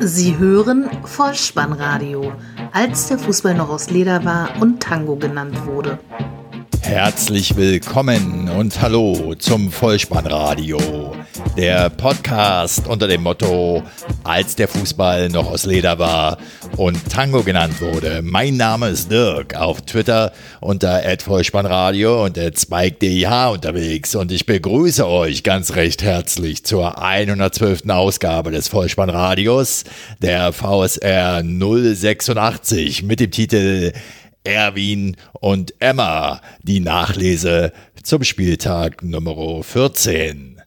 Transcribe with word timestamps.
Sie 0.00 0.38
hören 0.38 0.88
Vollspannradio, 1.04 2.32
als 2.72 3.08
der 3.08 3.18
Fußball 3.18 3.54
noch 3.54 3.68
aus 3.68 3.90
Leder 3.90 4.24
war 4.24 4.50
und 4.60 4.80
Tango 4.80 5.16
genannt 5.16 5.66
wurde. 5.66 5.98
Herzlich 6.82 7.56
willkommen 7.56 8.48
und 8.48 8.80
hallo 8.80 9.34
zum 9.34 9.72
Vollspannradio, 9.72 10.78
der 11.56 11.90
Podcast 11.90 12.86
unter 12.86 13.08
dem 13.08 13.22
Motto, 13.22 13.82
als 14.24 14.56
der 14.56 14.68
Fußball 14.68 15.28
noch 15.28 15.50
aus 15.50 15.66
Leder 15.66 15.98
war 15.98 16.38
und 16.76 17.10
Tango 17.10 17.42
genannt 17.42 17.80
wurde. 17.80 18.20
Mein 18.22 18.56
Name 18.56 18.88
ist 18.88 19.10
Dirk, 19.10 19.54
auf 19.56 19.80
Twitter 19.82 20.32
unter 20.60 21.02
@vollspannradio 21.18 22.24
und 22.24 22.36
@spike_dh 22.36 23.52
unterwegs 23.52 24.14
und 24.14 24.32
ich 24.32 24.46
begrüße 24.46 25.06
euch 25.06 25.42
ganz 25.42 25.74
recht 25.74 26.02
herzlich 26.02 26.64
zur 26.64 27.02
112. 27.02 27.88
Ausgabe 27.88 28.50
des 28.50 28.68
Vollspannradios, 28.68 29.84
der 30.20 30.52
VSR 30.52 31.42
086 31.42 33.02
mit 33.02 33.20
dem 33.20 33.30
Titel 33.30 33.92
Erwin 34.44 35.16
und 35.40 35.74
Emma, 35.78 36.40
die 36.62 36.80
Nachlese 36.80 37.72
zum 38.02 38.24
Spieltag 38.24 39.02
Nummer 39.02 39.62
14. 39.62 40.57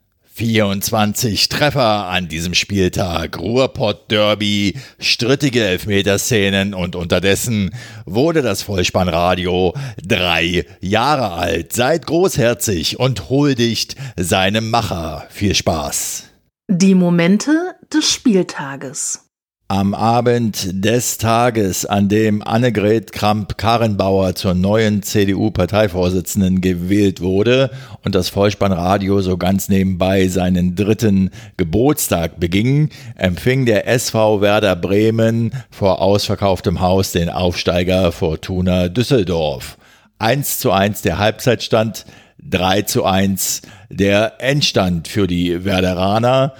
24 0.41 1.49
Treffer 1.49 2.07
an 2.07 2.27
diesem 2.27 2.55
Spieltag, 2.55 3.37
Ruhrpott-Derby, 3.37 4.73
strittige 4.97 5.63
Elfmeterszenen 5.63 6.73
und 6.73 6.95
unterdessen 6.95 7.69
wurde 8.07 8.41
das 8.41 8.63
Vollspannradio 8.63 9.75
drei 10.03 10.65
Jahre 10.79 11.33
alt. 11.33 11.73
Seid 11.73 12.07
großherzig 12.07 12.99
und 12.99 13.29
huldigt 13.29 13.95
seinem 14.17 14.71
Macher. 14.71 15.27
Viel 15.29 15.53
Spaß. 15.53 16.23
Die 16.67 16.95
Momente 16.95 17.75
des 17.93 18.11
Spieltages. 18.11 19.30
Am 19.71 19.93
Abend 19.93 20.83
des 20.83 21.17
Tages, 21.17 21.85
an 21.85 22.09
dem 22.09 22.45
Annegret 22.45 23.13
Kramp-Karrenbauer 23.13 24.35
zur 24.35 24.53
neuen 24.53 25.01
CDU-Parteivorsitzenden 25.01 26.59
gewählt 26.59 27.21
wurde 27.21 27.71
und 28.03 28.13
das 28.13 28.27
Vollspannradio 28.27 29.21
so 29.21 29.37
ganz 29.37 29.69
nebenbei 29.69 30.27
seinen 30.27 30.75
dritten 30.75 31.29
Geburtstag 31.55 32.37
beging, 32.37 32.89
empfing 33.15 33.65
der 33.65 33.87
SV 33.87 34.41
Werder 34.41 34.75
Bremen 34.75 35.51
vor 35.69 36.01
ausverkauftem 36.01 36.81
Haus 36.81 37.13
den 37.13 37.29
Aufsteiger 37.29 38.11
Fortuna 38.11 38.89
Düsseldorf. 38.89 39.77
1 40.19 40.59
zu 40.59 40.73
1 40.73 41.01
der 41.01 41.17
Halbzeitstand, 41.17 42.05
3 42.43 42.81
zu 42.81 43.05
1 43.05 43.61
der 43.89 44.33
Endstand 44.41 45.07
für 45.07 45.27
die 45.27 45.63
Werderaner. 45.63 46.55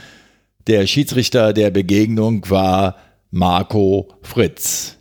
Der 0.67 0.85
Schiedsrichter 0.85 1.53
der 1.53 1.71
Begegnung 1.71 2.47
war 2.49 2.95
Marco 3.31 4.09
Fritz. 4.21 4.97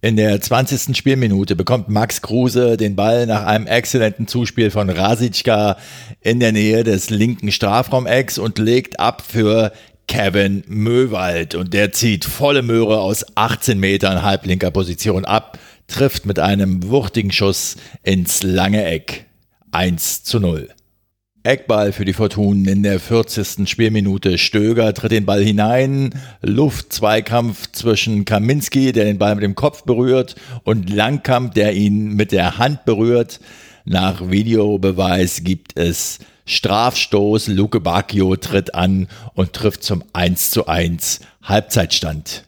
In 0.00 0.16
der 0.16 0.40
20. 0.40 0.96
Spielminute 0.96 1.56
bekommt 1.56 1.88
Max 1.88 2.22
Kruse 2.22 2.76
den 2.76 2.96
Ball 2.96 3.26
nach 3.26 3.44
einem 3.44 3.66
exzellenten 3.66 4.26
Zuspiel 4.26 4.70
von 4.70 4.90
Rasicka 4.90 5.76
in 6.20 6.40
der 6.40 6.52
Nähe 6.52 6.84
des 6.84 7.10
linken 7.10 7.50
Strafraumecks 7.50 8.38
und 8.38 8.58
legt 8.58 9.00
ab 9.00 9.22
für 9.22 9.72
Kevin 10.06 10.62
Möwald. 10.66 11.54
Und 11.54 11.72
der 11.72 11.92
zieht 11.92 12.24
volle 12.24 12.62
Möhre 12.62 13.00
aus 13.00 13.24
18 13.36 13.78
Metern 13.78 14.22
halblinker 14.22 14.70
Position 14.70 15.24
ab, 15.24 15.58
trifft 15.86 16.26
mit 16.26 16.38
einem 16.38 16.88
wuchtigen 16.90 17.32
Schuss 17.32 17.76
ins 18.02 18.42
lange 18.42 18.84
Eck. 18.84 19.26
1 19.70 20.24
zu 20.24 20.38
0. 20.38 20.68
Eckball 21.44 21.92
für 21.92 22.04
die 22.04 22.12
Fortunen 22.12 22.66
in 22.66 22.82
der 22.84 23.00
40. 23.00 23.68
Spielminute. 23.68 24.38
Stöger 24.38 24.94
tritt 24.94 25.10
den 25.10 25.26
Ball 25.26 25.42
hinein. 25.42 26.14
Luftzweikampf 26.40 27.72
zwischen 27.72 28.24
Kaminski, 28.24 28.92
der 28.92 29.04
den 29.04 29.18
Ball 29.18 29.34
mit 29.34 29.42
dem 29.42 29.56
Kopf 29.56 29.82
berührt, 29.82 30.36
und 30.62 30.88
Langkamp, 30.88 31.54
der 31.54 31.74
ihn 31.74 32.14
mit 32.14 32.30
der 32.30 32.58
Hand 32.58 32.84
berührt. 32.84 33.40
Nach 33.84 34.30
Videobeweis 34.30 35.42
gibt 35.42 35.76
es 35.76 36.20
Strafstoß. 36.46 37.48
Luke 37.48 37.80
Bacchio 37.80 38.36
tritt 38.36 38.74
an 38.76 39.08
und 39.34 39.52
trifft 39.52 39.82
zum 39.82 40.04
1 40.12 40.50
zu 40.50 40.68
1 40.68 41.20
Halbzeitstand. 41.42 42.44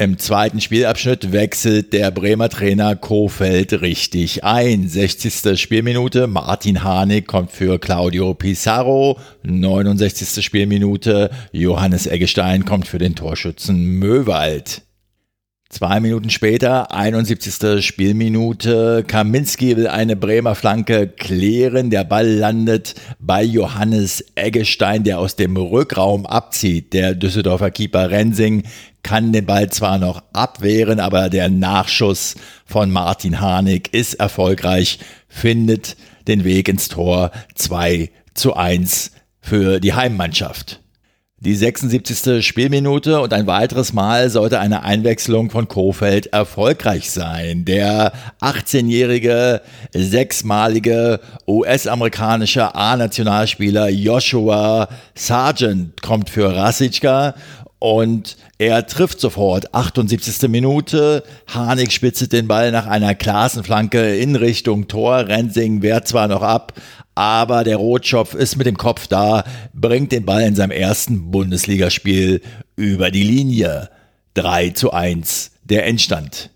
Im 0.00 0.16
zweiten 0.16 0.62
Spielabschnitt 0.62 1.30
wechselt 1.30 1.92
der 1.92 2.10
Bremer 2.10 2.48
Trainer 2.48 2.96
Kofeld 2.96 3.82
richtig 3.82 4.44
ein. 4.44 4.88
60. 4.88 5.60
Spielminute, 5.60 6.26
Martin 6.26 6.82
Harnik 6.82 7.26
kommt 7.26 7.50
für 7.50 7.78
Claudio 7.78 8.32
Pizarro. 8.32 9.20
69. 9.42 10.42
Spielminute, 10.42 11.28
Johannes 11.52 12.06
Eggestein 12.06 12.64
kommt 12.64 12.88
für 12.88 12.96
den 12.96 13.14
Torschützen 13.14 13.98
Möwald. 13.98 14.84
Zwei 15.72 16.00
Minuten 16.00 16.30
später, 16.30 16.92
71. 16.92 17.84
Spielminute, 17.86 19.04
Kaminski 19.06 19.76
will 19.76 19.86
eine 19.86 20.16
Bremer 20.16 20.56
Flanke 20.56 21.06
klären. 21.06 21.90
Der 21.90 22.02
Ball 22.02 22.26
landet 22.26 22.96
bei 23.20 23.44
Johannes 23.44 24.24
Eggestein, 24.34 25.04
der 25.04 25.20
aus 25.20 25.36
dem 25.36 25.56
Rückraum 25.56 26.26
abzieht. 26.26 26.92
Der 26.92 27.14
Düsseldorfer 27.14 27.70
Keeper 27.70 28.10
Rensing 28.10 28.64
kann 29.02 29.32
den 29.32 29.46
Ball 29.46 29.70
zwar 29.70 29.98
noch 29.98 30.22
abwehren, 30.32 31.00
aber 31.00 31.30
der 31.30 31.48
Nachschuss 31.48 32.36
von 32.64 32.90
Martin 32.90 33.40
Harnik 33.40 33.92
ist 33.92 34.14
erfolgreich, 34.14 34.98
findet 35.28 35.96
den 36.28 36.44
Weg 36.44 36.68
ins 36.68 36.88
Tor 36.88 37.30
2 37.54 38.10
zu 38.34 38.54
1 38.54 39.12
für 39.40 39.80
die 39.80 39.94
Heimmannschaft. 39.94 40.80
Die 41.42 41.56
76. 41.56 42.46
Spielminute 42.46 43.22
und 43.22 43.32
ein 43.32 43.46
weiteres 43.46 43.94
Mal 43.94 44.28
sollte 44.28 44.60
eine 44.60 44.82
Einwechslung 44.82 45.48
von 45.48 45.68
Kofeld 45.68 46.26
erfolgreich 46.34 47.10
sein. 47.10 47.64
Der 47.64 48.12
18-jährige, 48.42 49.62
sechsmalige 49.94 51.18
US-amerikanische 51.48 52.74
A-Nationalspieler 52.74 53.88
Joshua 53.88 54.88
Sargent 55.14 56.02
kommt 56.02 56.28
für 56.28 56.54
Rasicka 56.54 57.34
und 57.80 58.36
er 58.58 58.86
trifft 58.86 59.20
sofort. 59.20 59.74
78. 59.74 60.48
Minute. 60.48 61.24
Harnik 61.48 61.90
spitzet 61.90 62.32
den 62.32 62.46
Ball 62.46 62.70
nach 62.70 62.86
einer 62.86 63.14
Klassenflanke 63.16 64.16
in 64.16 64.36
Richtung 64.36 64.86
Tor. 64.86 65.26
Rensing 65.26 65.82
wehrt 65.82 66.06
zwar 66.06 66.28
noch 66.28 66.42
ab, 66.42 66.74
aber 67.14 67.64
der 67.64 67.78
Rotschopf 67.78 68.34
ist 68.34 68.56
mit 68.56 68.66
dem 68.66 68.76
Kopf 68.76 69.06
da, 69.06 69.44
bringt 69.72 70.12
den 70.12 70.26
Ball 70.26 70.42
in 70.42 70.54
seinem 70.54 70.72
ersten 70.72 71.30
Bundesligaspiel 71.30 72.42
über 72.76 73.10
die 73.10 73.24
Linie. 73.24 73.88
3 74.34 74.70
zu 74.70 74.92
1 74.92 75.50
der 75.64 75.86
Endstand. 75.86 76.50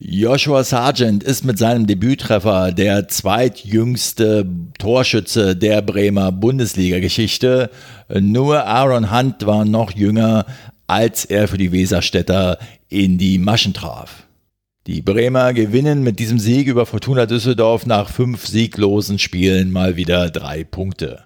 Joshua 0.00 0.62
Sargent 0.64 1.22
ist 1.22 1.44
mit 1.44 1.58
seinem 1.58 1.86
Debüttreffer 1.86 2.72
der 2.72 3.08
zweitjüngste 3.08 4.46
Torschütze 4.78 5.56
der 5.56 5.80
Bremer 5.82 6.32
Bundesliga-Geschichte. 6.32 7.70
Nur 8.12 8.66
Aaron 8.66 9.10
Hunt 9.10 9.46
war 9.46 9.64
noch 9.64 9.92
jünger, 9.92 10.44
als 10.86 11.24
er 11.24 11.48
für 11.48 11.58
die 11.58 11.72
Weserstädter 11.72 12.58
in 12.88 13.18
die 13.18 13.38
Maschen 13.38 13.74
traf. 13.74 14.24
Die 14.86 15.02
Bremer 15.02 15.52
gewinnen 15.52 16.02
mit 16.02 16.18
diesem 16.18 16.38
Sieg 16.38 16.68
über 16.68 16.86
Fortuna 16.86 17.26
Düsseldorf 17.26 17.86
nach 17.86 18.08
fünf 18.08 18.46
sieglosen 18.46 19.18
Spielen 19.18 19.72
mal 19.72 19.96
wieder 19.96 20.30
drei 20.30 20.62
Punkte. 20.62 21.24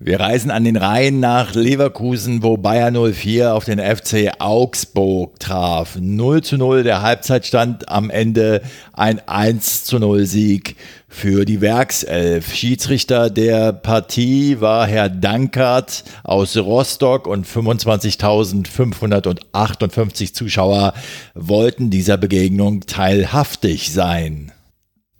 Wir 0.00 0.20
reisen 0.20 0.52
an 0.52 0.62
den 0.62 0.76
Rhein 0.76 1.18
nach 1.18 1.56
Leverkusen, 1.56 2.44
wo 2.44 2.56
Bayer 2.56 2.92
04 2.92 3.52
auf 3.52 3.64
den 3.64 3.80
FC 3.80 4.30
Augsburg 4.38 5.40
traf. 5.40 5.98
0 6.00 6.40
zu 6.44 6.56
0 6.56 6.84
der 6.84 7.02
Halbzeitstand 7.02 7.88
am 7.88 8.08
Ende 8.08 8.62
ein 8.92 9.20
1 9.26 9.86
zu 9.86 9.98
0 9.98 10.24
Sieg 10.24 10.76
für 11.08 11.44
die 11.44 11.60
Werkself. 11.60 12.54
Schiedsrichter 12.54 13.28
der 13.28 13.72
Partie 13.72 14.60
war 14.60 14.86
Herr 14.86 15.08
Dankert 15.08 16.04
aus 16.22 16.56
Rostock 16.56 17.26
und 17.26 17.44
25.558 17.44 20.32
Zuschauer 20.32 20.94
wollten 21.34 21.90
dieser 21.90 22.18
Begegnung 22.18 22.86
teilhaftig 22.86 23.92
sein. 23.92 24.52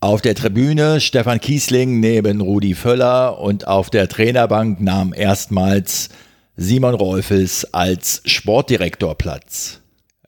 Auf 0.01 0.23
der 0.23 0.37
Tribüne 0.37 1.01
Stefan 1.01 1.41
Kiesling 1.41 1.99
neben 1.99 2.41
Rudi 2.41 2.75
Völler 2.75 3.41
und 3.41 3.67
auf 3.67 3.91
der 3.91 4.09
Trainerbank 4.09 4.81
nahm 4.81 5.13
erstmals 5.13 6.09
Simon 6.57 6.95
Rolfes 6.95 7.75
als 7.75 8.23
Sportdirektor 8.25 9.19
Platz. 9.19 9.81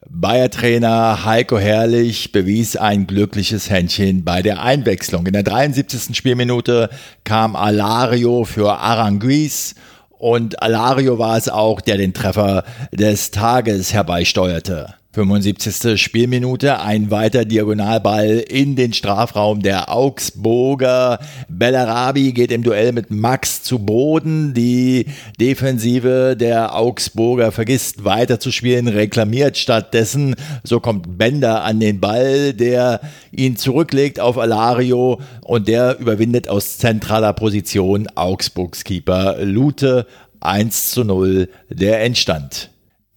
Bayer-Trainer 0.08 1.25
Heiko 1.25 1.56
Herrlich 1.56 2.32
bewies 2.32 2.75
ein 2.75 3.06
glückliches 3.06 3.70
Händchen 3.70 4.25
bei 4.25 4.43
der 4.43 4.61
Einwechslung. 4.61 5.25
In 5.28 5.34
der 5.34 5.44
73. 5.44 6.17
Spielminute 6.17 6.90
kam 7.22 7.55
Alario 7.55 8.43
für 8.43 8.76
Aranguiz 8.76 9.76
und 10.08 10.61
Alario 10.64 11.20
war 11.20 11.37
es 11.37 11.49
auch, 11.49 11.81
der 11.81 11.96
den 11.96 12.12
Treffer 12.12 12.64
des 12.90 13.31
Tages 13.31 13.93
herbeisteuerte. 13.93 14.96
75. 15.12 16.00
Spielminute, 16.00 16.78
ein 16.78 17.10
weiter 17.10 17.44
Diagonalball 17.44 18.44
in 18.48 18.76
den 18.76 18.92
Strafraum 18.92 19.60
der 19.60 19.92
Augsburger. 19.92 21.18
Bellarabi 21.48 22.32
geht 22.32 22.52
im 22.52 22.62
Duell 22.62 22.92
mit 22.92 23.10
Max 23.10 23.64
zu 23.64 23.80
Boden. 23.80 24.54
Die 24.54 25.06
Defensive 25.40 26.36
der 26.38 26.76
Augsburger 26.76 27.50
vergisst 27.50 28.04
weiterzuspielen, 28.04 28.86
reklamiert 28.86 29.58
stattdessen. 29.58 30.36
So 30.62 30.78
kommt 30.78 31.18
Bender 31.18 31.64
an 31.64 31.80
den 31.80 31.98
Ball, 31.98 32.54
der 32.54 33.00
ihn 33.32 33.56
zurücklegt 33.56 34.20
auf 34.20 34.38
Alario 34.38 35.20
und 35.40 35.66
der 35.66 35.98
überwindet 35.98 36.48
aus 36.48 36.78
zentraler 36.78 37.32
Position 37.32 38.06
Augsburgs 38.14 38.84
Keeper 38.84 39.38
Lute 39.42 40.06
1 40.38 40.92
zu 40.92 41.02
0 41.02 41.48
der 41.68 42.00
Endstand. 42.04 42.69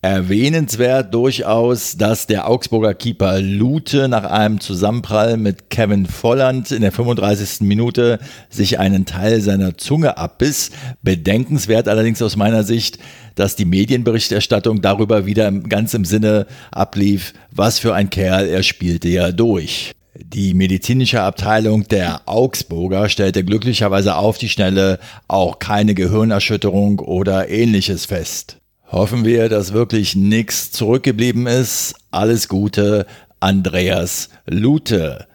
Erwähnenswert 0.04 1.14
durchaus, 1.14 1.96
dass 1.96 2.28
der 2.28 2.50
Augsburger 2.50 2.94
Keeper 2.94 3.40
Lute 3.40 4.10
nach 4.10 4.26
einem 4.26 4.60
Zusammenprall 4.60 5.38
mit 5.38 5.70
Kevin 5.70 6.08
Volland 6.08 6.72
in 6.72 6.82
der 6.82 6.92
35. 6.92 7.62
Minute 7.62 8.20
sich 8.50 8.80
einen 8.80 9.06
Teil 9.06 9.40
seiner 9.40 9.78
Zunge 9.78 10.18
abbiss. 10.18 10.72
Bedenkenswert 11.04 11.88
allerdings 11.88 12.22
aus 12.22 12.36
meiner 12.36 12.66
Sicht, 12.66 13.00
dass 13.36 13.56
die 13.56 13.64
Medienberichterstattung 13.64 14.82
darüber 14.82 15.26
wieder 15.26 15.50
ganz 15.54 15.94
im 15.94 16.04
Sinne 16.04 16.48
ablief, 16.70 17.32
was 17.52 17.80
für 17.80 17.96
ein 17.96 18.10
Kerl, 18.10 18.50
er 18.50 18.64
spielte 18.64 19.08
ja 19.08 19.32
durch. 19.32 19.94
Die 20.16 20.54
medizinische 20.54 21.22
Abteilung 21.22 21.88
der 21.88 22.24
Augsburger 22.26 23.08
stellte 23.08 23.46
glücklicherweise 23.46 24.18
auf 24.18 24.38
die 24.38 24.50
Schnelle 24.50 25.00
auch 25.30 25.60
keine 25.60 25.94
Gehirnerschütterung 25.94 27.00
oder 27.00 27.48
ähnliches 27.48 28.06
fest. 28.06 28.58
Hoffen 28.94 29.26
wir, 29.26 29.50
dass 29.50 29.74
wirklich 29.74 30.16
nichts 30.16 30.72
zurückgeblieben 30.72 31.48
ist. 31.48 31.96
Alles 32.12 32.48
Gute, 32.48 33.08
Andreas 33.40 34.30
Lute. 34.46 35.26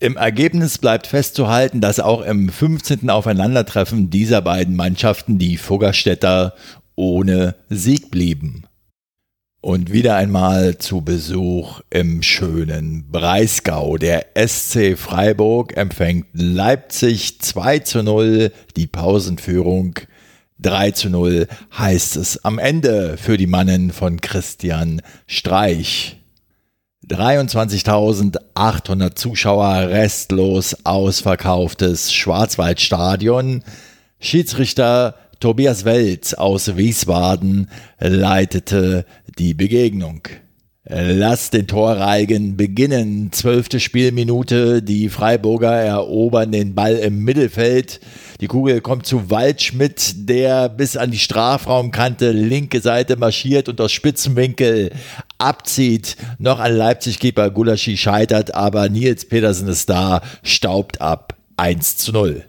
Im 0.00 0.16
Ergebnis 0.16 0.78
bleibt 0.78 1.06
festzuhalten, 1.06 1.82
dass 1.82 2.00
auch 2.00 2.22
im 2.22 2.48
15. 2.48 3.10
Aufeinandertreffen 3.10 4.08
dieser 4.08 4.40
beiden 4.40 4.74
Mannschaften 4.74 5.38
die 5.38 5.58
Fuggerstädter 5.58 6.54
ohne 6.94 7.56
Sieg 7.68 8.10
blieben. 8.10 8.64
Und 9.60 9.92
wieder 9.92 10.16
einmal 10.16 10.78
zu 10.78 11.02
Besuch 11.02 11.82
im 11.90 12.22
schönen 12.22 13.10
Breisgau. 13.10 13.98
Der 13.98 14.28
SC 14.34 14.96
Freiburg 14.96 15.76
empfängt 15.76 16.28
Leipzig 16.32 17.38
2 17.42 17.80
zu 17.80 18.02
0, 18.02 18.50
die 18.76 18.86
Pausenführung 18.86 19.98
3 20.60 20.92
zu 20.92 21.10
0 21.10 21.48
heißt 21.76 22.16
es 22.16 22.44
am 22.44 22.58
Ende 22.58 23.16
für 23.16 23.36
die 23.36 23.46
Mannen 23.46 23.92
von 23.92 24.20
Christian 24.20 25.02
Streich. 25.26 26.16
23.800 27.08 29.14
Zuschauer, 29.14 29.88
restlos 29.88 30.76
ausverkauftes 30.84 32.12
Schwarzwaldstadion. 32.12 33.62
Schiedsrichter 34.20 35.16
Tobias 35.40 35.84
Welz 35.84 36.32
aus 36.32 36.76
Wiesbaden 36.76 37.68
leitete 37.98 39.04
die 39.38 39.52
Begegnung. 39.52 40.22
Lass 40.86 41.48
den 41.48 41.66
Torreigen 41.66 42.58
beginnen. 42.58 43.32
Zwölfte 43.32 43.80
Spielminute. 43.80 44.82
Die 44.82 45.08
Freiburger 45.08 45.72
erobern 45.72 46.52
den 46.52 46.74
Ball 46.74 46.96
im 46.96 47.24
Mittelfeld. 47.24 48.00
Die 48.42 48.48
Kugel 48.48 48.82
kommt 48.82 49.06
zu 49.06 49.30
Waldschmidt, 49.30 50.28
der 50.28 50.68
bis 50.68 50.98
an 50.98 51.10
die 51.10 51.18
Strafraumkante 51.18 52.32
linke 52.32 52.80
Seite 52.80 53.16
marschiert 53.16 53.70
und 53.70 53.80
aus 53.80 53.92
Spitzenwinkel 53.92 54.90
abzieht. 55.38 56.16
Noch 56.38 56.60
an 56.60 56.76
Leipzig-Keeper 56.76 57.50
Gulaschi 57.50 57.96
scheitert, 57.96 58.54
aber 58.54 58.90
Nils 58.90 59.24
Petersen 59.24 59.68
ist 59.68 59.88
da, 59.88 60.20
staubt 60.42 61.00
ab. 61.00 61.34
1 61.56 61.96
zu 61.96 62.12
0. 62.12 62.44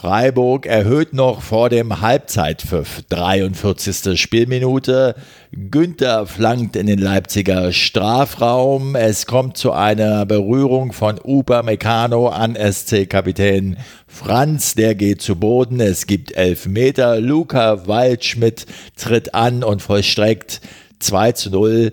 Freiburg 0.00 0.66
erhöht 0.66 1.14
noch 1.14 1.40
vor 1.40 1.70
dem 1.70 2.02
Halbzeitpfiff. 2.02 3.02
43. 3.08 4.20
Spielminute. 4.20 5.14
Günther 5.52 6.26
flankt 6.26 6.76
in 6.76 6.86
den 6.86 6.98
Leipziger 6.98 7.72
Strafraum. 7.72 8.94
Es 8.94 9.24
kommt 9.24 9.56
zu 9.56 9.72
einer 9.72 10.26
Berührung 10.26 10.92
von 10.92 11.18
Upamecano 11.18 12.28
an 12.28 12.56
SC-Kapitän 12.56 13.78
Franz. 14.06 14.74
Der 14.74 14.94
geht 14.94 15.22
zu 15.22 15.36
Boden. 15.36 15.80
Es 15.80 16.06
gibt 16.06 16.36
elf 16.36 16.66
Meter. 16.66 17.18
Luca 17.18 17.86
Waldschmidt 17.86 18.66
tritt 18.96 19.34
an 19.34 19.64
und 19.64 19.80
vollstreckt 19.80 20.60
2 20.98 21.32
zu 21.32 21.50
0. 21.50 21.92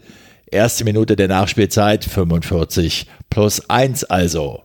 Erste 0.51 0.83
Minute 0.83 1.15
der 1.15 1.29
Nachspielzeit 1.29 2.03
45 2.03 3.07
plus 3.29 3.69
1 3.69 4.03
also. 4.03 4.61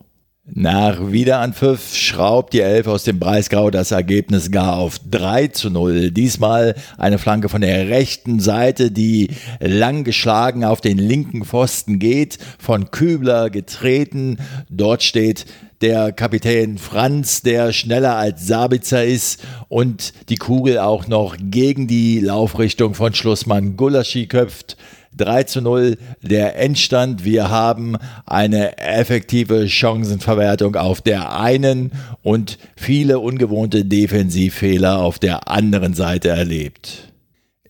Nach 0.55 1.13
Wiederanpfiff 1.13 1.95
schraubt 1.95 2.55
die 2.55 2.61
Elf 2.61 2.87
aus 2.87 3.05
dem 3.05 3.19
Breisgau 3.19 3.71
das 3.71 3.91
Ergebnis 3.91 4.51
gar 4.51 4.79
auf 4.79 4.99
3 5.11 5.49
zu 5.49 5.69
0. 5.69 6.11
Diesmal 6.11 6.75
eine 6.97 7.19
Flanke 7.19 7.51
von 7.51 7.61
der 7.61 7.91
rechten 7.91 8.41
Seite, 8.41 8.91
die 8.91 9.29
lang 9.61 10.05
geschlagen 10.05 10.65
auf 10.65 10.81
den 10.81 10.97
linken 10.97 11.45
Pfosten 11.45 11.99
geht, 11.99 12.39
von 12.59 12.91
Kübler 12.91 13.51
getreten. 13.51 14.39
Dort 14.71 15.03
steht 15.03 15.45
der 15.83 16.13
Kapitän 16.13 16.79
Franz, 16.79 17.43
der 17.43 17.75
schneller 17.75 18.17
als 18.17 18.47
Sabitzer 18.47 19.05
ist 19.05 19.45
und 19.69 20.15
die 20.31 20.37
Kugel 20.37 20.79
auch 20.79 21.09
noch 21.09 21.37
gegen 21.39 21.87
die 21.87 22.21
Laufrichtung 22.21 22.95
von 22.95 23.13
Schlussmann 23.13 23.77
Gulaschi 23.77 24.27
köpft. 24.27 24.79
3 25.17 25.45
zu 25.45 25.61
0 25.61 25.97
der 26.23 26.59
Endstand. 26.59 27.25
Wir 27.25 27.51
haben 27.51 27.97
eine 28.27 28.79
effektive 28.79 29.69
Chancenverwertung 29.69 30.77
auf 30.77 31.01
der 31.01 31.39
einen 31.39 31.93
und 32.23 32.59
viele 32.77 33.19
ungewohnte 33.19 33.85
Defensivfehler 33.85 34.99
auf 34.99 35.19
der 35.19 35.49
anderen 35.49 35.95
Seite 35.95 36.29
erlebt. 36.29 37.09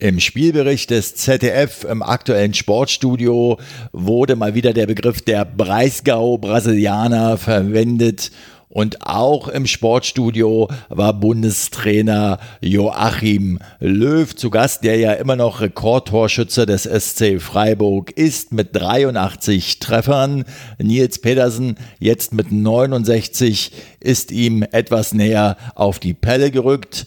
Im 0.00 0.20
Spielbericht 0.20 0.90
des 0.90 1.16
ZDF 1.16 1.82
im 1.82 2.04
aktuellen 2.04 2.54
Sportstudio 2.54 3.58
wurde 3.92 4.36
mal 4.36 4.54
wieder 4.54 4.72
der 4.72 4.86
Begriff 4.86 5.22
der 5.22 5.44
Breisgau-Brasilianer 5.44 7.36
verwendet 7.36 8.30
und 8.68 9.06
auch 9.06 9.48
im 9.48 9.66
Sportstudio 9.66 10.68
war 10.90 11.14
Bundestrainer 11.14 12.38
Joachim 12.60 13.58
Löw 13.80 14.34
zu 14.34 14.50
Gast, 14.50 14.84
der 14.84 14.98
ja 14.98 15.12
immer 15.14 15.36
noch 15.36 15.60
Rekordtorschütze 15.60 16.66
des 16.66 16.82
SC 16.82 17.40
Freiburg 17.40 18.10
ist 18.10 18.52
mit 18.52 18.76
83 18.76 19.78
Treffern. 19.78 20.44
Nils 20.78 21.20
Pedersen 21.20 21.76
jetzt 21.98 22.34
mit 22.34 22.52
69 22.52 23.72
ist 24.00 24.30
ihm 24.30 24.62
etwas 24.62 25.14
näher 25.14 25.56
auf 25.74 25.98
die 25.98 26.14
Pelle 26.14 26.50
gerückt. 26.50 27.06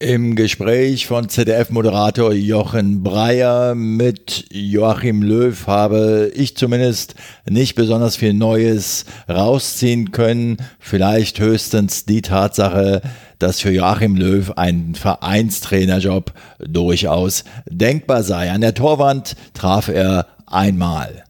Im 0.00 0.36
Gespräch 0.36 1.08
von 1.08 1.28
ZDF-Moderator 1.28 2.32
Jochen 2.32 3.02
Breyer 3.02 3.74
mit 3.74 4.44
Joachim 4.48 5.22
Löw 5.22 5.66
habe 5.66 6.30
ich 6.36 6.56
zumindest 6.56 7.16
nicht 7.50 7.74
besonders 7.74 8.14
viel 8.14 8.32
Neues 8.32 9.06
rausziehen 9.28 10.12
können. 10.12 10.58
Vielleicht 10.78 11.40
höchstens 11.40 12.04
die 12.04 12.22
Tatsache, 12.22 13.02
dass 13.40 13.60
für 13.60 13.72
Joachim 13.72 14.14
Löw 14.14 14.52
ein 14.52 14.94
Vereinstrainerjob 14.94 16.32
durchaus 16.60 17.42
denkbar 17.68 18.22
sei. 18.22 18.52
An 18.52 18.60
der 18.60 18.74
Torwand 18.74 19.34
traf 19.52 19.88
er 19.88 20.28
einmal. 20.46 21.24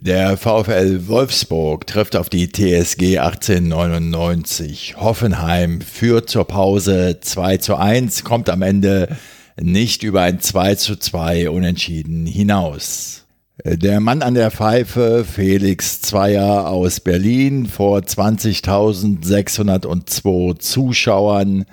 Der 0.00 0.36
VfL 0.36 1.08
Wolfsburg 1.08 1.88
trifft 1.88 2.14
auf 2.14 2.28
die 2.28 2.52
TSG 2.52 3.18
1899. 3.18 4.94
Hoffenheim 4.96 5.80
führt 5.80 6.30
zur 6.30 6.44
Pause 6.44 7.18
2 7.20 7.56
zu 7.56 7.74
1, 7.74 8.22
kommt 8.22 8.48
am 8.48 8.62
Ende 8.62 9.16
nicht 9.60 10.04
über 10.04 10.22
ein 10.22 10.38
2 10.38 10.76
zu 10.76 10.94
2 10.94 11.50
unentschieden 11.50 12.26
hinaus. 12.26 13.24
Der 13.64 13.98
Mann 13.98 14.22
an 14.22 14.34
der 14.34 14.52
Pfeife, 14.52 15.26
Felix 15.28 16.00
Zweier 16.00 16.68
aus 16.68 17.00
Berlin, 17.00 17.66
vor 17.66 17.98
20.602 17.98 20.60
Zuschauern, 20.60 21.64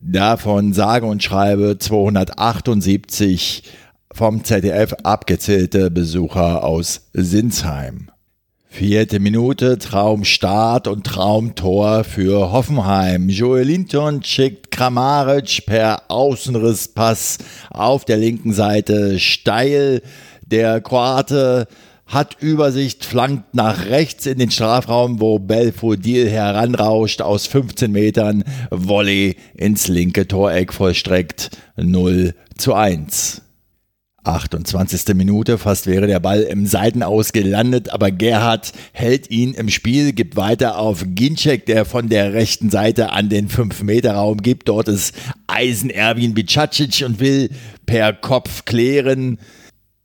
davon 0.00 0.72
sage 0.72 1.04
und 1.04 1.22
schreibe 1.22 1.76
278 1.78 3.64
vom 4.16 4.42
ZDF 4.42 4.94
abgezählte 5.02 5.90
Besucher 5.90 6.64
aus 6.64 7.02
Sinsheim. 7.12 8.10
Vierte 8.66 9.20
Minute, 9.20 9.76
Traumstart 9.76 10.88
und 10.88 11.04
Traumtor 11.04 12.02
für 12.02 12.50
Hoffenheim. 12.50 13.28
Joel 13.28 13.64
Linton 13.64 14.22
schickt 14.22 14.70
Kramaric 14.70 15.66
per 15.66 16.04
Außenrisspass 16.08 17.38
auf 17.68 18.06
der 18.06 18.16
linken 18.16 18.54
Seite 18.54 19.18
steil. 19.18 20.00
Der 20.46 20.80
Kroate 20.80 21.68
hat 22.06 22.38
Übersicht, 22.40 23.04
flankt 23.04 23.54
nach 23.54 23.84
rechts 23.84 24.24
in 24.24 24.38
den 24.38 24.50
Strafraum, 24.50 25.20
wo 25.20 25.38
Belfodil 25.38 26.30
heranrauscht 26.30 27.20
aus 27.20 27.46
15 27.46 27.92
Metern. 27.92 28.44
Volley 28.70 29.36
ins 29.54 29.88
linke 29.88 30.26
Toreck 30.26 30.72
vollstreckt 30.72 31.50
0 31.76 32.34
zu 32.56 32.72
1. 32.72 33.42
28. 34.26 35.14
Minute, 35.14 35.58
fast 35.58 35.86
wäre 35.86 36.06
der 36.06 36.20
Ball 36.20 36.42
im 36.42 36.66
Seitenaus 36.66 37.32
gelandet, 37.32 37.90
aber 37.90 38.10
Gerhard 38.10 38.72
hält 38.92 39.30
ihn 39.30 39.54
im 39.54 39.68
Spiel, 39.68 40.12
gibt 40.12 40.36
weiter 40.36 40.78
auf 40.78 41.04
Ginczek, 41.06 41.66
der 41.66 41.84
von 41.84 42.08
der 42.08 42.32
rechten 42.32 42.70
Seite 42.70 43.12
an 43.12 43.28
den 43.28 43.48
5-Meter-Raum 43.48 44.38
gibt. 44.42 44.68
Dort 44.68 44.88
ist 44.88 45.14
Eisen 45.46 45.90
Erwin 45.90 46.34
Bicacic 46.34 47.04
und 47.06 47.20
will 47.20 47.50
per 47.86 48.12
Kopf 48.12 48.64
klären. 48.64 49.38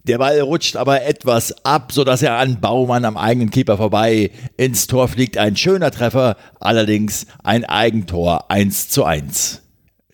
Der 0.04 0.18
Ball 0.18 0.40
rutscht 0.40 0.78
aber 0.78 1.04
etwas 1.04 1.64
ab, 1.64 1.92
sodass 1.92 2.24
er 2.24 2.38
an 2.38 2.60
Baumann 2.60 3.06
am 3.06 3.18
eigenen 3.18 3.52
Keeper 3.52 3.78
vorbei 3.78 4.32
ins 4.58 4.88
Tor 4.88 5.08
fliegt. 5.08 5.38
Ein 5.38 5.56
schöner 5.56 5.92
Treffer, 5.92 6.38
allerdings 6.60 7.28
ein 7.44 7.66
Eigentor 7.66 8.50
1 8.50 8.90
zu 8.90 9.04
1. 9.04 9.62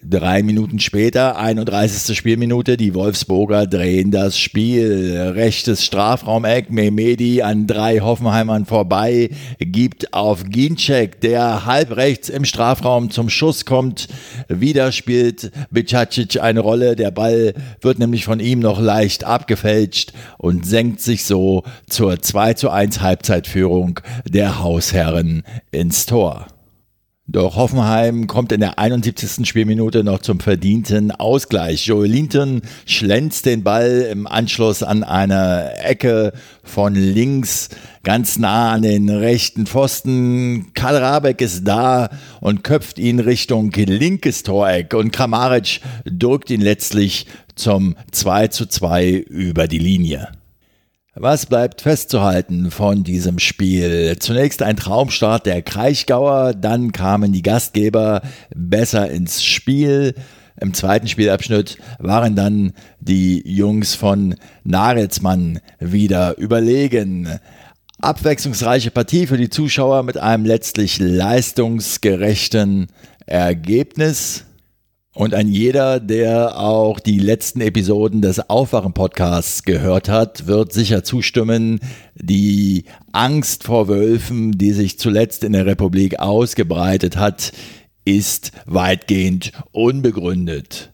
Drei 0.04 0.44
Minuten 0.44 0.80
später, 0.80 1.38
31. 1.38 2.16
Spielminute, 2.16 2.78
die 2.78 2.94
Wolfsburger 2.94 3.66
drehen 3.66 4.12
das 4.12 4.38
Spiel. 4.38 5.34
Rechtes 5.34 5.84
Strafraumeck, 5.84 6.70
Mehmedi 6.70 7.42
an 7.42 7.66
drei 7.66 8.00
Hoffenheimern 8.00 8.66
vorbei, 8.66 9.32
gibt 9.60 10.14
auf 10.14 10.44
Ginczek, 10.44 11.20
der 11.22 11.66
halb 11.66 11.96
rechts 11.96 12.30
im 12.30 12.46
Strafraum 12.46 13.10
zum 13.10 13.30
Schuss 13.30 13.66
kommt. 13.66 14.08
Wieder 14.48 14.92
spielt 14.92 15.52
Bicacic 15.72 16.40
eine 16.42 16.60
Rolle. 16.60 16.96
Der 16.96 17.10
Ball 17.10 17.56
wird 17.82 17.98
nämlich 17.98 18.24
von 18.24 18.40
ihm 18.40 18.60
noch 18.60 18.80
leicht 18.80 19.24
abgefälscht 19.24 20.14
und 20.38 20.66
senkt 20.66 21.02
sich 21.02 21.26
so 21.26 21.64
zur 21.90 22.22
2 22.22 22.54
zu 22.54 22.70
1 22.70 23.02
Halbzeitführung 23.02 24.00
der 24.30 24.60
Hausherren 24.60 25.44
ins 25.72 26.06
Tor. 26.06 26.48
Doch 27.30 27.58
Hoffenheim 27.58 28.26
kommt 28.28 28.54
in 28.54 28.62
der 28.62 28.80
71. 28.80 29.46
Spielminute 29.46 30.06
noch 30.06 30.20
zum 30.20 30.40
verdienten 30.40 31.12
Ausgleich. 31.12 31.86
Joel 31.86 32.10
Linton 32.10 32.62
schlänzt 32.86 33.46
den 33.46 33.64
Ball 33.64 34.08
im 34.10 34.28
Anschluss 34.28 34.82
an 34.82 35.04
eine 35.04 35.78
Ecke 35.78 36.32
von 36.64 36.96
links 36.96 37.68
ganz 38.04 38.40
nah 38.40 38.72
an 38.72 38.84
den 38.84 39.10
rechten 39.10 39.66
Pfosten. 39.68 40.68
Karl 40.74 40.96
Rabeck 40.96 41.42
ist 41.42 41.66
da 41.66 42.10
und 42.40 42.64
köpft 42.64 42.98
ihn 42.98 43.20
Richtung 43.20 43.74
linkes 43.74 44.44
Toreck 44.44 44.94
und 44.94 45.12
Kramaric 45.12 45.82
drückt 46.06 46.50
ihn 46.50 46.62
letztlich 46.62 47.28
zum 47.56 47.98
2 48.10 48.48
zu 48.48 48.68
2 48.68 49.12
über 49.12 49.68
die 49.68 49.80
Linie. 49.80 50.30
Was 51.20 51.48
bleibt 51.48 51.82
festzuhalten 51.82 52.70
von 52.70 53.04
diesem 53.04 53.40
Spiel? 53.40 54.18
Zunächst 54.20 54.62
ein 54.62 54.76
Traumstart 54.76 55.48
der 55.48 55.64
Kraichgauer, 55.64 56.54
dann 56.54 56.92
kamen 56.92 57.34
die 57.34 57.42
Gastgeber 57.42 58.22
besser 58.56 59.10
ins 59.10 59.44
Spiel. 59.44 60.14
Im 60.62 60.76
zweiten 60.76 61.08
Spielabschnitt 61.08 61.80
waren 61.98 62.36
dann 62.36 62.74
die 63.00 63.42
Jungs 63.52 63.96
von 63.96 64.36
Nagelsmann 64.64 65.60
wieder 65.80 66.38
überlegen. 66.38 67.40
Abwechslungsreiche 68.00 68.92
Partie 68.92 69.26
für 69.26 69.38
die 69.38 69.50
Zuschauer 69.50 70.04
mit 70.04 70.20
einem 70.20 70.46
letztlich 70.46 71.00
leistungsgerechten 71.00 72.90
Ergebnis. 73.26 74.47
Und 75.18 75.34
ein 75.34 75.48
jeder, 75.48 76.00
der 76.00 76.60
auch 76.60 77.00
die 77.00 77.18
letzten 77.18 77.60
Episoden 77.62 78.22
des 78.22 78.52
Aufwachen-Podcasts 78.52 79.64
gehört 79.64 80.10
hat, 80.10 80.46
wird 80.46 80.72
sicher 80.74 81.04
zustimmen, 81.04 81.80
die 82.14 82.86
Angst 83.14 83.64
vor 83.64 83.88
Wölfen, 83.88 84.60
die 84.60 84.74
sich 84.74 85.00
zuletzt 85.00 85.44
in 85.44 85.54
der 85.54 85.66
Republik 85.66 86.20
ausgebreitet 86.20 87.18
hat, 87.18 87.52
ist 88.06 88.52
weitgehend 88.68 89.54
unbegründet. 89.72 90.94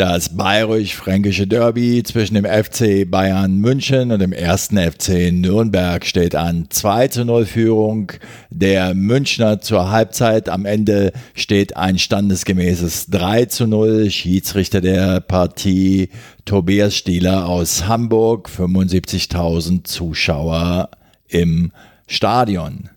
Das 0.00 0.34
bayerisch-fränkische 0.34 1.46
Derby 1.46 2.02
zwischen 2.02 2.32
dem 2.32 2.46
FC 2.46 3.04
Bayern 3.06 3.58
München 3.58 4.12
und 4.12 4.20
dem 4.20 4.32
ersten 4.32 4.78
FC 4.78 5.30
Nürnberg 5.30 6.06
steht 6.06 6.34
an. 6.34 6.68
2 6.70 7.08
zu 7.08 7.26
0 7.26 7.44
Führung 7.44 8.10
der 8.48 8.94
Münchner 8.94 9.60
zur 9.60 9.90
Halbzeit. 9.90 10.48
Am 10.48 10.64
Ende 10.64 11.12
steht 11.34 11.76
ein 11.76 11.98
standesgemäßes 11.98 13.08
3 13.10 13.44
zu 13.44 13.66
0. 13.66 14.10
Schiedsrichter 14.10 14.80
der 14.80 15.20
Partie 15.20 16.08
Tobias 16.46 16.96
Stieler 16.96 17.46
aus 17.46 17.86
Hamburg. 17.86 18.48
75.000 18.48 19.84
Zuschauer 19.84 20.88
im 21.28 21.72
Stadion. 22.06 22.88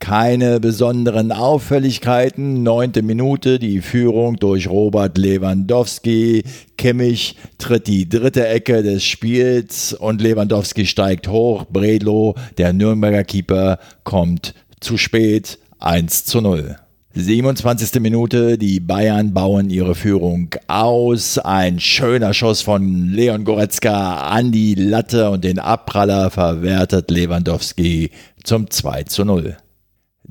Keine 0.00 0.60
besonderen 0.60 1.30
Auffälligkeiten. 1.30 2.62
Neunte 2.62 3.02
Minute, 3.02 3.58
die 3.58 3.82
Führung 3.82 4.36
durch 4.36 4.68
Robert 4.68 5.18
Lewandowski. 5.18 6.42
Kimmich 6.78 7.36
tritt 7.58 7.86
die 7.86 8.08
dritte 8.08 8.48
Ecke 8.48 8.82
des 8.82 9.04
Spiels 9.04 9.92
und 9.92 10.22
Lewandowski 10.22 10.86
steigt 10.86 11.28
hoch. 11.28 11.66
Bredlo, 11.70 12.34
der 12.56 12.72
Nürnberger 12.72 13.24
Keeper, 13.24 13.78
kommt 14.02 14.54
zu 14.80 14.96
spät. 14.96 15.58
1 15.78 16.24
zu 16.24 16.40
0. 16.40 16.76
27. 17.12 18.00
Minute, 18.00 18.56
die 18.56 18.80
Bayern 18.80 19.34
bauen 19.34 19.68
ihre 19.68 19.94
Führung 19.94 20.48
aus. 20.66 21.38
Ein 21.38 21.78
schöner 21.78 22.32
Schuss 22.32 22.62
von 22.62 23.10
Leon 23.12 23.44
Goretzka 23.44 24.28
an 24.28 24.50
die 24.50 24.74
Latte 24.74 25.30
und 25.30 25.44
den 25.44 25.58
Abpraller 25.58 26.30
verwertet 26.30 27.10
Lewandowski 27.10 28.10
zum 28.42 28.70
2 28.70 29.02
zu 29.04 29.24
0. 29.24 29.56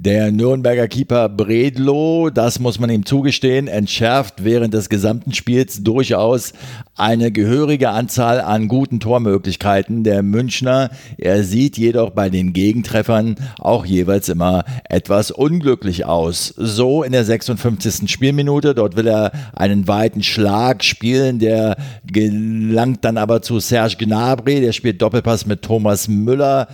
Der 0.01 0.31
Nürnberger 0.31 0.87
Keeper 0.87 1.27
Bredlo, 1.27 2.29
das 2.29 2.59
muss 2.59 2.79
man 2.79 2.89
ihm 2.89 3.05
zugestehen, 3.05 3.67
entschärft 3.67 4.45
während 4.45 4.73
des 4.73 4.87
gesamten 4.87 5.33
Spiels 5.33 5.83
durchaus 5.83 6.53
eine 6.95 7.33
gehörige 7.33 7.89
Anzahl 7.89 8.39
an 8.39 8.69
guten 8.69 9.01
Tormöglichkeiten 9.01 10.05
der 10.05 10.23
Münchner. 10.23 10.89
Er 11.17 11.43
sieht 11.43 11.77
jedoch 11.77 12.11
bei 12.11 12.29
den 12.29 12.53
Gegentreffern 12.53 13.35
auch 13.57 13.85
jeweils 13.85 14.29
immer 14.29 14.63
etwas 14.87 15.31
unglücklich 15.31 16.05
aus. 16.05 16.53
So 16.55 17.03
in 17.03 17.11
der 17.11 17.25
56. 17.25 18.09
Spielminute, 18.09 18.75
dort 18.75 18.95
will 18.95 19.07
er 19.07 19.33
einen 19.53 19.89
weiten 19.89 20.23
Schlag 20.23 20.81
spielen, 20.81 21.39
der 21.39 21.75
gelangt 22.05 23.03
dann 23.03 23.17
aber 23.17 23.41
zu 23.41 23.59
Serge 23.59 23.97
Gnabry, 23.97 24.61
der 24.61 24.71
spielt 24.71 25.01
Doppelpass 25.01 25.45
mit 25.45 25.61
Thomas 25.61 26.07
Müller. 26.07 26.69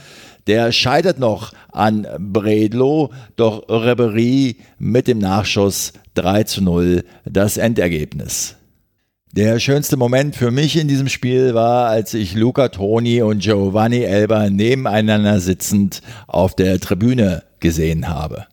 Der 0.48 0.72
scheitert 0.72 1.20
noch 1.20 1.54
an 1.72 2.08
Bredlo, 2.20 3.12
doch 3.36 3.68
Ribery 3.68 4.58
mit 4.78 5.08
dem 5.08 5.18
Nachschuss 5.18 5.94
3 6.14 6.44
zu 6.44 6.64
0 6.64 7.04
das 7.26 7.58
Endergebnis. 7.58 8.56
Der 9.32 9.60
schönste 9.60 9.98
Moment 9.98 10.36
für 10.36 10.52
mich 10.52 10.78
in 10.78 10.88
diesem 10.88 11.10
Spiel 11.10 11.54
war, 11.56 11.90
als 11.90 12.14
ich 12.14 12.36
Luca 12.36 12.70
Toni 12.70 13.22
und 13.22 13.40
Giovanni 13.40 14.04
Elba 14.04 14.50
nebeneinander 14.50 15.42
sitzend 15.42 16.02
auf 16.28 16.56
der 16.56 16.80
Tribüne 16.80 17.44
gesehen 17.60 18.08
habe. 18.08 18.46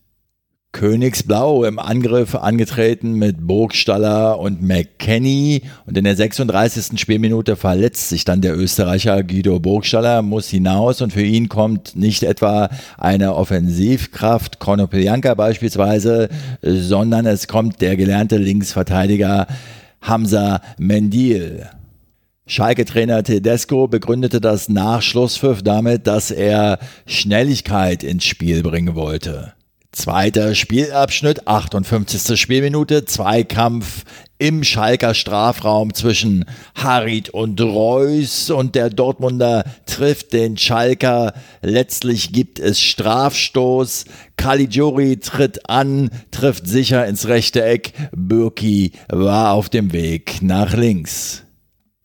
Königsblau 0.73 1.63
im 1.63 1.77
Angriff 1.77 2.35
angetreten 2.35 3.13
mit 3.13 3.47
Burgstaller 3.47 4.39
und 4.39 4.61
McKenny 4.63 5.61
und 5.85 5.97
in 5.97 6.03
der 6.03 6.15
36. 6.15 6.99
Spielminute 6.99 7.55
verletzt 7.55 8.09
sich 8.09 8.25
dann 8.25 8.41
der 8.41 8.57
Österreicher 8.57 9.23
Guido 9.23 9.59
Burgstaller, 9.59 10.23
muss 10.23 10.49
hinaus 10.49 11.01
und 11.01 11.13
für 11.13 11.23
ihn 11.23 11.47
kommt 11.47 11.95
nicht 11.95 12.23
etwa 12.23 12.69
eine 12.97 13.35
Offensivkraft, 13.35 14.59
Konopeljanka 14.59 15.35
beispielsweise, 15.35 16.27
sondern 16.61 17.27
es 17.27 17.47
kommt 17.47 17.79
der 17.79 17.95
gelernte 17.95 18.37
Linksverteidiger 18.37 19.45
Hamza 20.01 20.61
Mendil. 20.79 21.67
Schalke-Trainer 22.47 23.23
Tedesco 23.23 23.87
begründete 23.87 24.41
das 24.41 24.69
Nachschlusspfiff 24.69 25.61
damit, 25.61 26.07
dass 26.07 26.31
er 26.31 26.79
Schnelligkeit 27.05 28.03
ins 28.03 28.25
Spiel 28.25 28.63
bringen 28.63 28.95
wollte. 28.95 29.53
Zweiter 29.93 30.55
Spielabschnitt, 30.55 31.47
58. 31.47 32.39
Spielminute, 32.41 33.05
Zweikampf 33.05 34.05
im 34.39 34.63
Schalker 34.63 35.13
Strafraum 35.13 35.93
zwischen 35.93 36.45
Harit 36.73 37.29
und 37.29 37.61
Reus 37.61 38.49
und 38.49 38.73
der 38.73 38.89
Dortmunder 38.89 39.63
trifft 39.85 40.33
den 40.33 40.57
Schalker. 40.57 41.33
Letztlich 41.61 42.33
gibt 42.33 42.57
es 42.57 42.81
Strafstoß. 42.81 44.05
Caligiuri 44.35 45.17
tritt 45.17 45.69
an, 45.69 46.09
trifft 46.31 46.67
sicher 46.67 47.05
ins 47.05 47.27
rechte 47.27 47.63
Eck. 47.63 47.93
Bürki 48.11 48.93
war 49.09 49.53
auf 49.53 49.69
dem 49.69 49.93
Weg 49.93 50.41
nach 50.41 50.73
links. 50.73 51.42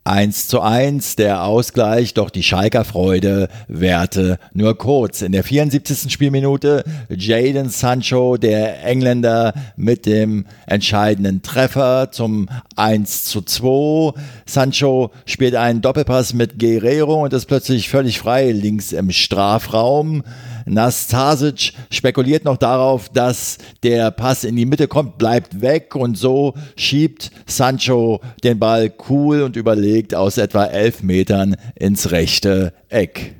1 0.08 0.48
zu 0.48 0.62
1 0.62 1.16
der 1.16 1.44
Ausgleich, 1.44 2.14
doch 2.14 2.30
die 2.30 2.42
Schalker 2.42 2.84
Freude 2.84 3.48
währte 3.68 4.38
nur 4.54 4.76
kurz. 4.78 5.20
In 5.20 5.32
der 5.32 5.44
74. 5.44 6.10
Spielminute 6.10 6.82
Jaden 7.10 7.68
Sancho, 7.68 8.38
der 8.38 8.82
Engländer, 8.84 9.52
mit 9.76 10.06
dem 10.06 10.46
entscheidenden 10.66 11.42
Treffer 11.42 12.10
zum 12.10 12.48
1 12.76 13.26
zu 13.26 13.42
2. 13.42 14.18
Sancho 14.46 15.10
spielt 15.26 15.54
einen 15.54 15.82
Doppelpass 15.82 16.32
mit 16.32 16.58
Guerrero 16.58 17.22
und 17.24 17.34
ist 17.34 17.44
plötzlich 17.44 17.90
völlig 17.90 18.18
frei 18.18 18.50
links 18.50 18.92
im 18.92 19.10
Strafraum. 19.10 20.22
Nastasic 20.68 21.72
spekuliert 21.90 22.44
noch 22.44 22.56
darauf, 22.56 23.08
dass 23.08 23.58
der 23.82 24.10
Pass 24.10 24.44
in 24.44 24.56
die 24.56 24.66
Mitte 24.66 24.88
kommt, 24.88 25.18
bleibt 25.18 25.60
weg 25.60 25.94
und 25.94 26.16
so 26.16 26.54
schiebt 26.76 27.30
Sancho 27.46 28.20
den 28.44 28.58
Ball 28.58 28.92
cool 29.08 29.42
und 29.42 29.56
überlegt 29.56 30.14
aus 30.14 30.38
etwa 30.38 30.64
elf 30.64 31.02
Metern 31.02 31.56
ins 31.74 32.10
rechte 32.10 32.72
Eck. 32.88 33.34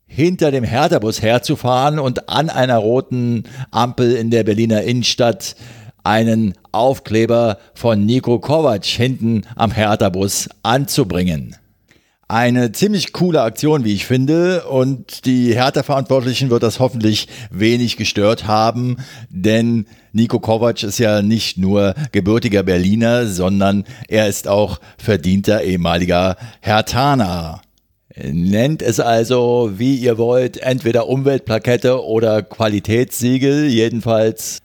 hinter 0.05 0.51
dem 0.51 0.63
Hertha-Bus 0.63 1.23
herzufahren 1.23 1.97
und 1.97 2.29
an 2.29 2.51
einer 2.51 2.77
roten 2.77 3.45
Ampel 3.71 4.15
in 4.15 4.29
der 4.29 4.43
Berliner 4.43 4.83
Innenstadt 4.83 5.55
einen 6.03 6.53
Aufkleber 6.71 7.57
von 7.73 8.05
Nico 8.05 8.37
Kovac 8.37 8.85
hinten 8.85 9.41
am 9.55 9.71
Hertha-Bus 9.71 10.49
anzubringen. 10.61 11.55
Eine 12.31 12.71
ziemlich 12.71 13.11
coole 13.11 13.41
Aktion, 13.41 13.83
wie 13.83 13.93
ich 13.95 14.05
finde. 14.05 14.65
Und 14.65 15.25
die 15.25 15.55
Hertha-Verantwortlichen 15.55 16.51
wird 16.51 16.61
das 16.61 16.79
hoffentlich 16.79 17.27
wenig 17.49 17.97
gestört 17.97 18.45
haben, 18.45 18.97
denn 19.31 19.87
Nico 20.13 20.39
Kovac 20.39 20.83
ist 20.83 20.99
ja 20.99 21.23
nicht 21.23 21.57
nur 21.57 21.95
gebürtiger 22.11 22.61
Berliner, 22.61 23.25
sondern 23.25 23.83
er 24.07 24.27
ist 24.27 24.47
auch 24.47 24.79
verdienter 24.99 25.63
ehemaliger 25.63 26.37
Hertaner. 26.61 27.61
Nennt 28.15 28.83
es 28.83 28.99
also, 28.99 29.71
wie 29.77 29.95
ihr 29.95 30.19
wollt, 30.19 30.57
entweder 30.57 31.07
Umweltplakette 31.07 32.05
oder 32.05 32.43
Qualitätssiegel. 32.43 33.65
Jedenfalls 33.65 34.59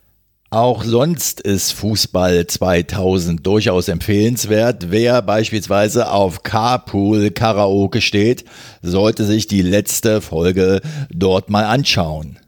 auch 0.55 0.83
sonst 0.83 1.41
ist 1.41 1.73
Fußball 1.73 2.47
2000 2.47 3.45
durchaus 3.45 3.89
empfehlenswert. 3.89 4.89
Wer 4.89 5.21
beispielsweise 5.21 6.09
auf 6.09 6.43
Carpool 6.43 7.31
Karaoke 7.31 7.99
steht, 7.99 8.45
sollte 8.81 9.25
sich 9.25 9.47
die 9.47 9.61
letzte 9.61 10.21
Folge 10.21 10.79
dort 11.11 11.49
mal 11.49 11.65
anschauen. 11.65 12.39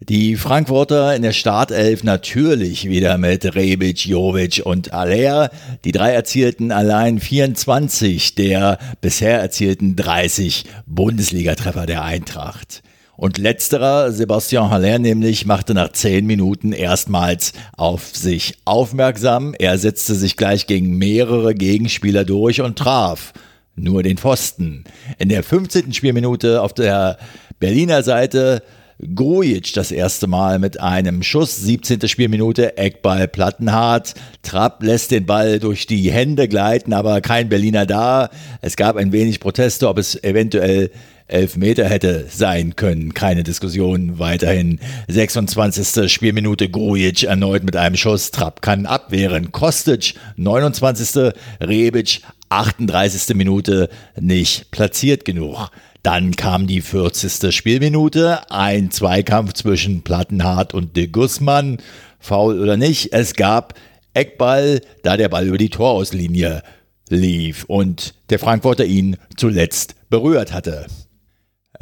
Die 0.00 0.36
Frankfurter 0.36 1.14
in 1.14 1.22
der 1.22 1.32
Startelf 1.32 2.02
natürlich 2.02 2.88
wieder 2.88 3.16
mit 3.16 3.54
Rebic, 3.54 4.04
Jovic 4.04 4.62
und 4.64 4.92
Aller. 4.92 5.50
Die 5.84 5.92
drei 5.92 6.12
erzielten 6.12 6.72
allein 6.72 7.20
24 7.20 8.34
der 8.34 8.78
bisher 9.00 9.40
erzielten 9.40 9.94
30 9.94 10.64
Bundesligatreffer 10.86 11.86
der 11.86 12.02
Eintracht. 12.02 12.82
Und 13.16 13.38
letzterer, 13.38 14.12
Sebastian 14.12 14.70
Haller 14.70 14.98
nämlich, 14.98 15.46
machte 15.46 15.72
nach 15.72 15.92
zehn 15.92 16.26
Minuten 16.26 16.72
erstmals 16.72 17.52
auf 17.76 18.14
sich 18.14 18.58
aufmerksam. 18.66 19.54
Er 19.58 19.78
setzte 19.78 20.14
sich 20.14 20.36
gleich 20.36 20.66
gegen 20.66 20.98
mehrere 20.98 21.54
Gegenspieler 21.54 22.24
durch 22.24 22.60
und 22.60 22.78
traf 22.78 23.32
nur 23.74 24.02
den 24.02 24.18
Pfosten. 24.18 24.84
In 25.18 25.28
der 25.28 25.42
15. 25.42 25.92
Spielminute 25.92 26.62
auf 26.62 26.74
der 26.74 27.18
Berliner 27.58 28.02
Seite 28.02 28.62
Grujic 28.98 29.74
das 29.74 29.92
erste 29.92 30.26
Mal 30.26 30.58
mit 30.58 30.80
einem 30.80 31.22
Schuss, 31.22 31.56
17. 31.56 32.08
Spielminute, 32.08 32.78
Eckball 32.78 33.28
Plattenhardt. 33.28 34.14
Trapp 34.42 34.82
lässt 34.82 35.10
den 35.10 35.26
Ball 35.26 35.58
durch 35.58 35.86
die 35.86 36.10
Hände 36.10 36.48
gleiten, 36.48 36.94
aber 36.94 37.20
kein 37.20 37.50
Berliner 37.50 37.84
da. 37.84 38.30
Es 38.62 38.76
gab 38.76 38.96
ein 38.96 39.12
wenig 39.12 39.38
Proteste, 39.38 39.88
ob 39.88 39.98
es 39.98 40.22
eventuell 40.24 40.90
Elfmeter 41.28 41.86
hätte 41.86 42.26
sein 42.30 42.76
können. 42.76 43.12
Keine 43.12 43.42
Diskussion. 43.42 44.18
Weiterhin 44.18 44.80
26. 45.08 46.10
Spielminute 46.10 46.70
Grujic 46.70 47.24
erneut 47.24 47.64
mit 47.64 47.76
einem 47.76 47.96
Schuss. 47.96 48.30
Trapp 48.30 48.62
kann 48.62 48.86
abwehren. 48.86 49.52
Kostic 49.52 50.14
29. 50.36 51.34
Rebic 51.60 52.20
38. 52.48 53.34
Minute 53.34 53.90
nicht 54.18 54.70
platziert 54.70 55.24
genug. 55.26 55.68
Dann 56.06 56.36
kam 56.36 56.68
die 56.68 56.82
40. 56.82 57.52
Spielminute, 57.52 58.48
ein 58.48 58.92
Zweikampf 58.92 59.54
zwischen 59.54 60.02
Plattenhardt 60.02 60.72
und 60.72 60.96
de 60.96 61.08
Guzman. 61.08 61.78
Faul 62.20 62.60
oder 62.60 62.76
nicht, 62.76 63.12
es 63.12 63.34
gab 63.34 63.74
Eckball, 64.14 64.82
da 65.02 65.16
der 65.16 65.28
Ball 65.28 65.48
über 65.48 65.58
die 65.58 65.68
Torauslinie 65.68 66.62
lief 67.08 67.64
und 67.64 68.14
der 68.30 68.38
Frankfurter 68.38 68.84
ihn 68.84 69.16
zuletzt 69.36 69.96
berührt 70.08 70.52
hatte. 70.52 70.86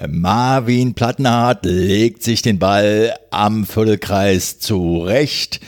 Marvin 0.09 0.95
Plattenhardt 0.95 1.67
legt 1.67 2.23
sich 2.23 2.41
den 2.41 2.59
Ball 2.59 3.15
am 3.31 3.67
Viertelkreis 3.67 4.59
zurecht, 4.59 5.61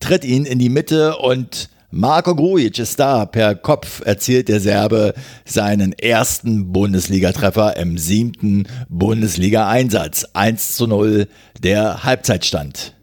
tritt 0.00 0.26
ihn 0.26 0.44
in 0.44 0.58
die 0.58 0.68
Mitte 0.68 1.16
und 1.16 1.70
Marco 1.94 2.34
Grujic 2.34 2.78
ist 2.78 2.98
da. 2.98 3.26
Per 3.26 3.54
Kopf 3.54 4.00
erzielt 4.06 4.48
der 4.48 4.60
Serbe 4.60 5.12
seinen 5.44 5.92
ersten 5.92 6.72
Bundesligatreffer 6.72 7.76
im 7.76 7.98
siebten 7.98 8.66
Bundesliga-Einsatz. 8.88 10.24
1 10.32 10.74
zu 10.76 10.86
0 10.86 11.28
der 11.62 12.02
Halbzeitstand. 12.02 12.94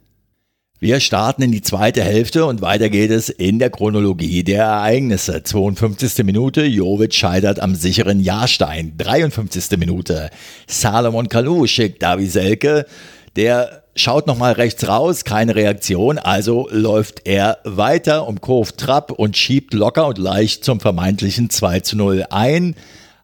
Wir 0.80 1.00
starten 1.02 1.44
in 1.44 1.52
die 1.52 1.62
zweite 1.62 2.02
Hälfte 2.02 2.48
und 2.48 2.62
weiter 2.62 2.90
geht 2.90 3.12
es 3.12 3.30
in 3.30 3.60
der 3.60 3.70
Chronologie 3.70 4.44
der 4.44 4.64
Ereignisse. 4.64 5.44
52. 5.44 6.26
Minute, 6.26 6.66
Jovic 6.66 7.14
scheitert 7.14 7.60
am 7.60 7.76
sicheren 7.76 8.20
Jahrstein. 8.20 8.94
53. 8.98 9.78
Minute, 9.78 10.32
Salomon 10.66 11.30
Kalou 11.30 11.68
schickt 11.68 12.02
Davi 12.02 12.26
Selke. 12.26 12.88
Der 13.36 13.84
schaut 14.00 14.28
nochmal 14.28 14.54
rechts 14.54 14.88
raus, 14.88 15.24
keine 15.24 15.56
Reaktion, 15.56 16.18
also 16.18 16.68
läuft 16.72 17.28
er 17.28 17.60
weiter, 17.64 18.28
umkurvt 18.28 18.78
Trapp 18.78 19.12
und 19.12 19.38
schiebt 19.38 19.74
locker 19.74 20.08
und 20.08 20.18
leicht 20.18 20.64
zum 20.64 20.80
vermeintlichen 20.80 21.50
2 21.50 21.82
zu 21.82 21.98
0 21.98 22.26
ein. 22.30 22.76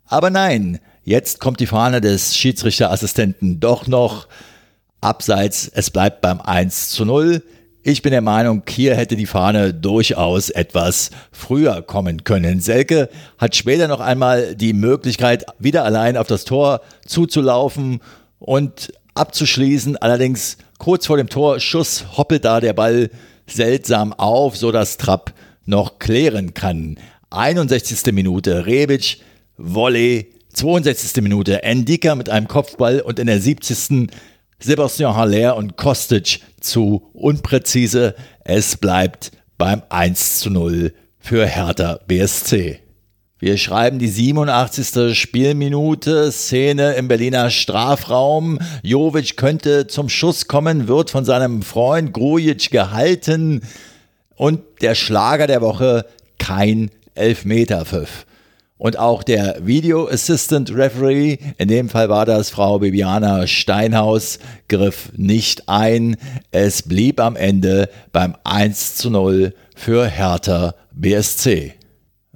Aber 0.07 0.29
nein, 0.29 0.79
jetzt 1.03 1.39
kommt 1.39 1.59
die 1.59 1.67
Fahne 1.67 2.01
des 2.01 2.35
Schiedsrichterassistenten 2.37 3.59
doch 3.59 3.87
noch 3.87 4.27
abseits. 5.01 5.69
Es 5.73 5.89
bleibt 5.89 6.21
beim 6.21 6.41
1 6.41 6.89
zu 6.89 7.05
0. 7.05 7.41
Ich 7.83 8.01
bin 8.01 8.11
der 8.11 8.21
Meinung, 8.21 8.63
hier 8.67 8.95
hätte 8.95 9.15
die 9.15 9.27
Fahne 9.27 9.71
durchaus 9.71 10.49
etwas 10.49 11.11
früher 11.31 11.83
kommen 11.83 12.23
können. 12.23 12.59
Selke 12.59 13.09
hat 13.37 13.55
später 13.55 13.87
noch 13.87 13.99
einmal 13.99 14.55
die 14.55 14.73
Möglichkeit, 14.73 15.45
wieder 15.59 15.85
allein 15.85 16.17
auf 16.17 16.25
das 16.25 16.45
Tor 16.45 16.81
zuzulaufen 17.05 18.01
und 18.39 18.91
abzuschließen. 19.13 19.97
Allerdings 19.97 20.57
kurz 20.77 21.07
vor 21.07 21.17
dem 21.17 21.29
Torschuss 21.29 22.05
hoppelt 22.17 22.45
da 22.45 22.59
der 22.59 22.73
Ball 22.73 23.09
seltsam 23.47 24.13
auf, 24.13 24.57
sodass 24.57 24.97
Trapp 24.97 25.33
noch 25.65 25.99
klären 25.99 26.53
kann. 26.53 26.97
61. 27.29 28.13
Minute 28.13 28.65
Rebic, 28.65 29.17
Volley, 29.57 30.31
62. 30.53 31.21
Minute 31.21 31.63
Endika 31.63 32.15
mit 32.15 32.29
einem 32.29 32.47
Kopfball 32.47 33.01
und 33.01 33.19
in 33.19 33.27
der 33.27 33.41
70. 33.41 34.09
Sebastian 34.59 35.15
Haller 35.15 35.57
und 35.57 35.75
Kostic 35.75 36.39
zu 36.59 37.09
unpräzise. 37.13 38.15
Es 38.43 38.77
bleibt 38.77 39.31
beim 39.57 39.83
1 39.89 40.39
zu 40.39 40.49
0 40.49 40.93
für 41.19 41.45
Hertha 41.45 41.99
BSC. 42.07 42.84
Wir 43.39 43.57
schreiben 43.57 43.99
die 43.99 44.07
87. 44.07 45.13
Spielminute, 45.13 46.31
Szene 46.31 46.93
im 46.93 47.09
Berliner 47.09 47.49
Strafraum. 47.49 48.59
Jovic 48.81 49.35
könnte 49.35 49.87
zum 49.87 50.07
Schuss 50.07 50.47
kommen, 50.47 50.87
wird 50.87 51.09
von 51.09 51.25
seinem 51.25 51.61
Freund 51.61 52.13
Grujic 52.13 52.71
gehalten 52.71 53.61
und 54.37 54.61
der 54.79 54.95
Schlager 54.95 55.47
der 55.47 55.59
Woche 55.59 56.05
kein 56.39 56.91
Elfmeterpfiff. 57.15 58.25
Und 58.77 58.97
auch 58.97 59.21
der 59.21 59.65
Video 59.65 60.07
Assistant 60.07 60.73
Referee, 60.73 61.37
in 61.57 61.67
dem 61.67 61.89
Fall 61.89 62.07
war 62.07 62.25
das 62.25 62.49
Frau 62.49 62.79
Bibiana 62.79 63.47
Steinhaus, 63.47 64.39
griff 64.69 65.11
nicht 65.17 65.67
ein. 65.67 66.15
Es 66.51 66.83
blieb 66.83 67.19
am 67.19 67.35
Ende 67.35 67.89
beim 68.13 68.37
1 68.45 68.95
zu 68.95 69.09
0 69.09 69.53
für 69.75 70.07
Hertha 70.07 70.73
BSC. 70.93 71.73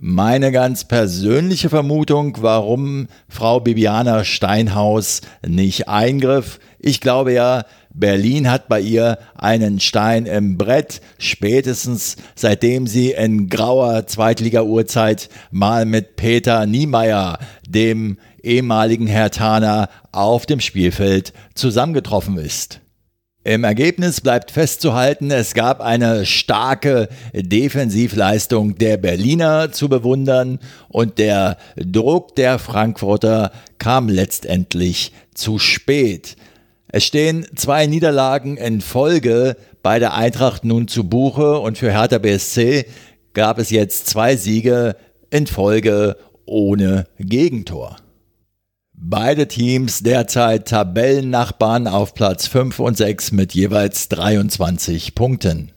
Meine 0.02 0.54
ganz 0.54 0.86
persönliche 0.86 1.70
Vermutung, 1.70 2.38
warum 2.40 3.08
Frau 3.28 3.60
Bibiana 3.60 4.24
Steinhaus 4.24 5.20
nicht 5.46 5.90
eingriff. 5.90 6.62
Ich 6.80 7.02
glaube 7.02 7.34
ja, 7.34 7.66
Berlin 7.94 8.50
hat 8.50 8.70
bei 8.70 8.80
ihr 8.80 9.18
einen 9.36 9.82
Stein 9.82 10.26
im 10.26 10.58
Brett, 10.58 11.02
spätestens 11.18 12.16
seitdem 12.34 12.88
sie 12.88 13.12
in 13.12 13.50
grauer 13.50 14.08
Zweitliga-Uhrzeit 14.08 15.28
mal 15.52 15.84
mit 15.84 16.16
Peter 16.16 16.66
Niemeyer, 16.66 17.38
dem 17.68 18.20
ehemaligen 18.42 19.08
Hertaner, 19.08 19.90
auf 20.14 20.46
dem 20.46 20.62
Spielfeld 20.62 21.34
zusammengetroffen 21.56 22.38
ist. 22.38 22.80
Im 23.50 23.64
Ergebnis 23.64 24.22
bleibt 24.22 24.52
festzuhalten, 24.52 25.32
es 25.32 25.56
gab 25.56 25.82
eine 25.82 26.28
starke 26.28 27.10
Defensivleistung 27.34 28.76
der 28.76 28.98
Berliner 28.98 29.72
zu 29.72 29.90
bewundern 29.90 30.60
und 30.88 31.18
der 31.18 31.58
Druck 31.76 32.36
der 32.36 32.60
Frankfurter 32.60 33.52
kam 33.80 34.08
letztendlich 34.08 35.14
zu 35.34 35.58
spät. 35.58 36.36
Es 36.90 37.06
stehen 37.06 37.48
zwei 37.56 37.88
Niederlagen 37.88 38.56
in 38.56 38.82
Folge 38.82 39.58
bei 39.82 39.98
der 39.98 40.14
Eintracht 40.14 40.64
nun 40.64 40.88
zu 40.88 41.06
Buche 41.06 41.58
und 41.58 41.80
für 41.80 41.92
Hertha 41.92 42.20
BSC 42.20 42.86
gab 43.34 43.58
es 43.58 43.72
jetzt 43.72 44.06
zwei 44.06 44.36
Siege 44.36 44.96
in 45.32 45.48
Folge 45.48 46.18
ohne 46.46 47.06
Gegentor. 47.18 47.98
Beide 49.02 49.48
Teams 49.48 50.04
derzeit 50.04 50.68
Tabellennachbarn 50.68 51.88
auf 51.88 52.14
Platz 52.14 52.48
5 52.48 52.80
und 52.80 52.98
6 52.98 53.32
mit 53.32 53.54
jeweils 53.54 54.10
23 54.10 55.16
Punkten. 55.16 55.72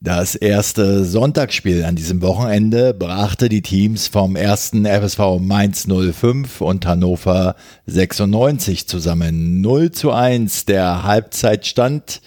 Das 0.00 0.34
erste 0.34 1.04
Sonntagsspiel 1.04 1.84
an 1.84 1.94
diesem 1.94 2.20
Wochenende 2.20 2.92
brachte 2.92 3.48
die 3.48 3.62
Teams 3.62 4.08
vom 4.08 4.34
ersten 4.34 4.86
FSV 4.86 5.38
Mainz 5.38 5.86
05 5.86 6.60
und 6.62 6.84
Hannover 6.84 7.54
96 7.86 8.88
zusammen. 8.88 9.60
0 9.60 9.92
zu 9.92 10.10
1 10.10 10.64
der 10.64 11.04
Halbzeitstand. 11.04 12.22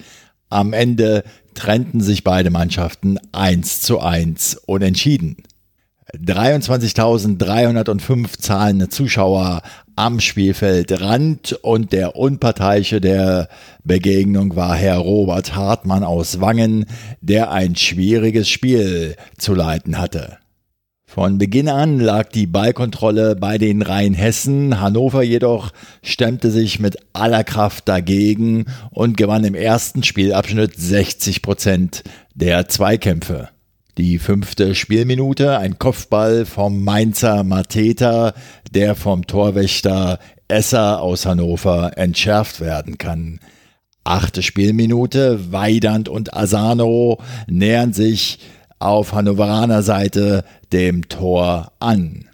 Am 0.48 0.72
Ende 0.72 1.24
trennten 1.52 2.00
sich 2.00 2.24
beide 2.24 2.48
Mannschaften 2.48 3.18
1 3.32 3.82
zu 3.82 4.00
1 4.00 4.62
unentschieden. 4.64 5.36
23.305 6.16 8.38
zahlende 8.38 8.88
Zuschauer 8.88 9.60
am 9.94 10.20
Spielfeldrand 10.20 11.52
und 11.62 11.92
der 11.92 12.16
Unparteiische 12.16 12.98
der 13.00 13.48
Begegnung 13.84 14.56
war 14.56 14.74
Herr 14.74 14.98
Robert 14.98 15.54
Hartmann 15.54 16.04
aus 16.04 16.40
Wangen, 16.40 16.86
der 17.20 17.50
ein 17.50 17.76
schwieriges 17.76 18.48
Spiel 18.48 19.16
zu 19.36 19.54
leiten 19.54 19.98
hatte. 19.98 20.38
Von 21.04 21.36
Beginn 21.38 21.68
an 21.68 22.00
lag 22.00 22.28
die 22.28 22.46
Ballkontrolle 22.46 23.34
bei 23.34 23.58
den 23.58 23.82
Rheinhessen, 23.82 24.80
Hannover 24.80 25.22
jedoch 25.22 25.72
stemmte 26.02 26.50
sich 26.50 26.80
mit 26.80 26.96
aller 27.12 27.44
Kraft 27.44 27.88
dagegen 27.88 28.66
und 28.90 29.16
gewann 29.16 29.44
im 29.44 29.54
ersten 29.54 30.02
Spielabschnitt 30.02 30.76
60 30.76 31.42
Prozent 31.42 32.02
der 32.34 32.68
Zweikämpfe. 32.68 33.48
Die 33.98 34.20
fünfte 34.20 34.76
Spielminute, 34.76 35.58
ein 35.58 35.76
Kopfball 35.80 36.46
vom 36.46 36.84
Mainzer 36.84 37.42
Mateta, 37.42 38.32
der 38.70 38.94
vom 38.94 39.26
Torwächter 39.26 40.20
Esser 40.46 41.02
aus 41.02 41.26
Hannover 41.26 41.98
entschärft 41.98 42.60
werden 42.60 42.96
kann. 42.96 43.40
Achte 44.04 44.44
Spielminute, 44.44 45.50
Weidand 45.50 46.08
und 46.08 46.32
Asano 46.32 47.18
nähern 47.48 47.92
sich 47.92 48.38
auf 48.78 49.14
Hannoveraner 49.14 49.82
Seite 49.82 50.44
dem 50.72 51.08
Tor 51.08 51.72
an. 51.80 52.28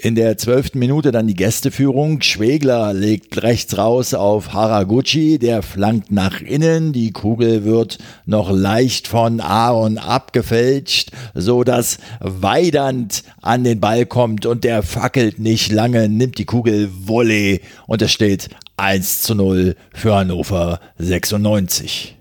In 0.00 0.14
der 0.14 0.38
zwölften 0.38 0.78
Minute 0.78 1.10
dann 1.10 1.26
die 1.26 1.34
Gästeführung. 1.34 2.22
Schwegler 2.22 2.94
legt 2.94 3.42
rechts 3.42 3.76
raus 3.76 4.14
auf 4.14 4.52
Haraguchi, 4.52 5.40
der 5.40 5.60
flankt 5.60 6.12
nach 6.12 6.40
innen. 6.40 6.92
Die 6.92 7.10
Kugel 7.10 7.64
wird 7.64 7.98
noch 8.24 8.52
leicht 8.52 9.08
von 9.08 9.40
Aaron 9.40 9.98
abgefälscht, 9.98 11.10
so 11.34 11.64
dass 11.64 11.98
Weidand 12.20 13.24
an 13.42 13.64
den 13.64 13.80
Ball 13.80 14.06
kommt 14.06 14.46
und 14.46 14.62
der 14.62 14.84
fackelt 14.84 15.40
nicht 15.40 15.72
lange, 15.72 16.08
nimmt 16.08 16.38
die 16.38 16.44
Kugel 16.44 16.90
Volley 16.92 17.60
und 17.88 18.00
es 18.00 18.12
steht 18.12 18.50
1 18.76 19.22
zu 19.22 19.34
0 19.34 19.74
für 19.92 20.14
Hannover 20.14 20.78
96. 20.98 22.14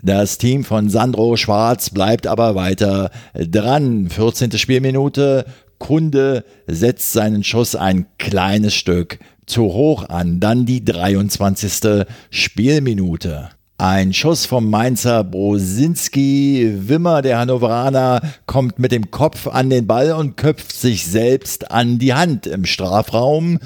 Das 0.00 0.38
Team 0.38 0.64
von 0.64 0.88
Sandro 0.88 1.36
Schwarz 1.36 1.90
bleibt 1.90 2.26
aber 2.26 2.54
weiter 2.54 3.10
dran. 3.34 4.08
14. 4.08 4.52
Spielminute. 4.52 5.44
Kunde 5.78 6.44
setzt 6.66 7.12
seinen 7.12 7.44
Schuss 7.44 7.74
ein 7.74 8.06
kleines 8.18 8.74
Stück 8.74 9.18
zu 9.46 9.64
hoch 9.64 10.08
an. 10.08 10.40
Dann 10.40 10.66
die 10.66 10.84
23. 10.84 12.06
Spielminute. 12.30 13.50
Ein 13.80 14.12
Schuss 14.12 14.44
vom 14.44 14.68
Mainzer 14.70 15.22
Brosinski. 15.22 16.88
Wimmer, 16.88 17.22
der 17.22 17.38
Hannoveraner, 17.38 18.20
kommt 18.46 18.80
mit 18.80 18.90
dem 18.90 19.12
Kopf 19.12 19.46
an 19.46 19.70
den 19.70 19.86
Ball 19.86 20.12
und 20.12 20.36
köpft 20.36 20.72
sich 20.72 21.06
selbst 21.06 21.70
an 21.70 21.98
die 22.00 22.12
Hand 22.12 22.48
im 22.48 22.64
Strafraum. 22.64 23.60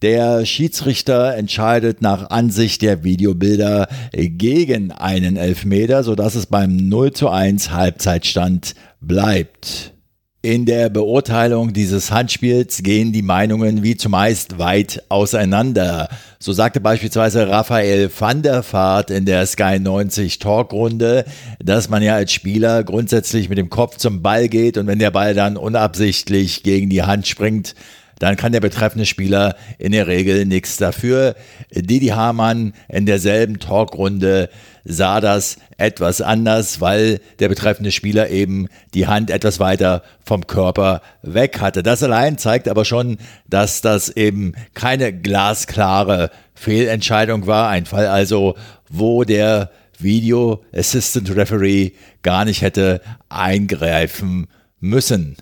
Der 0.00 0.46
Schiedsrichter 0.46 1.34
entscheidet 1.34 2.02
nach 2.02 2.30
Ansicht 2.30 2.82
der 2.82 3.04
Videobilder 3.04 3.88
gegen 4.12 4.92
einen 4.92 5.36
Elfmeter, 5.36 6.04
sodass 6.04 6.34
es 6.34 6.46
beim 6.46 6.88
0 6.88 7.12
zu 7.12 7.28
1 7.28 7.72
Halbzeitstand 7.72 8.74
bleibt. 9.00 9.92
In 10.40 10.66
der 10.66 10.88
Beurteilung 10.88 11.72
dieses 11.72 12.12
Handspiels 12.12 12.84
gehen 12.84 13.12
die 13.12 13.22
Meinungen 13.22 13.82
wie 13.82 13.96
zumeist 13.96 14.60
weit 14.60 15.02
auseinander. 15.08 16.08
So 16.38 16.52
sagte 16.52 16.80
beispielsweise 16.80 17.48
Raphael 17.48 18.08
van 18.16 18.42
der 18.42 18.62
Vaart 18.62 19.10
in 19.10 19.24
der 19.24 19.44
Sky 19.46 19.80
90 19.80 20.38
Talkrunde, 20.38 21.24
dass 21.58 21.88
man 21.88 22.04
ja 22.04 22.14
als 22.14 22.32
Spieler 22.32 22.84
grundsätzlich 22.84 23.48
mit 23.48 23.58
dem 23.58 23.68
Kopf 23.68 23.96
zum 23.96 24.22
Ball 24.22 24.48
geht 24.48 24.78
und 24.78 24.86
wenn 24.86 25.00
der 25.00 25.10
Ball 25.10 25.34
dann 25.34 25.56
unabsichtlich 25.56 26.62
gegen 26.62 26.88
die 26.88 27.02
Hand 27.02 27.26
springt, 27.26 27.74
dann 28.18 28.36
kann 28.36 28.52
der 28.52 28.60
betreffende 28.60 29.06
Spieler 29.06 29.56
in 29.78 29.92
der 29.92 30.06
Regel 30.06 30.44
nichts 30.44 30.76
dafür. 30.76 31.34
Didi 31.70 32.08
Hamann 32.08 32.72
in 32.88 33.06
derselben 33.06 33.58
Talkrunde 33.58 34.48
sah 34.84 35.20
das 35.20 35.58
etwas 35.76 36.20
anders, 36.20 36.80
weil 36.80 37.20
der 37.38 37.48
betreffende 37.48 37.92
Spieler 37.92 38.30
eben 38.30 38.68
die 38.94 39.06
Hand 39.06 39.30
etwas 39.30 39.60
weiter 39.60 40.02
vom 40.24 40.46
Körper 40.46 41.02
weg 41.22 41.60
hatte. 41.60 41.82
Das 41.82 42.02
allein 42.02 42.38
zeigt 42.38 42.68
aber 42.68 42.84
schon, 42.84 43.18
dass 43.48 43.80
das 43.80 44.08
eben 44.08 44.54
keine 44.74 45.12
glasklare 45.12 46.30
Fehlentscheidung 46.54 47.46
war. 47.46 47.68
Ein 47.68 47.86
Fall 47.86 48.06
also, 48.06 48.56
wo 48.88 49.24
der 49.24 49.70
Video 49.98 50.64
Assistant 50.72 51.34
Referee 51.36 51.92
gar 52.22 52.44
nicht 52.44 52.62
hätte 52.62 53.00
eingreifen 53.28 54.46
müssen. 54.80 55.36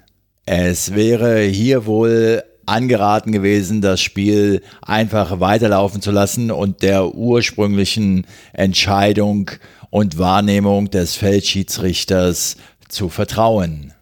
Es 0.46 0.94
wäre 0.94 1.40
hier 1.40 1.86
wohl 1.86 2.42
angeraten 2.66 3.33
gewesen, 3.33 3.81
das 3.81 4.00
Spiel 4.00 4.62
einfach 4.83 5.40
weiterlaufen 5.40 6.00
zu 6.00 6.11
lassen 6.11 6.50
und 6.50 6.83
der 6.83 7.14
ursprünglichen 7.14 8.26
Entscheidung 8.52 9.50
und 9.90 10.18
Wahrnehmung 10.18 10.90
des 10.90 11.14
Feldschiedsrichters 11.14 12.57
zu 12.88 13.09
vertrauen. 13.09 13.92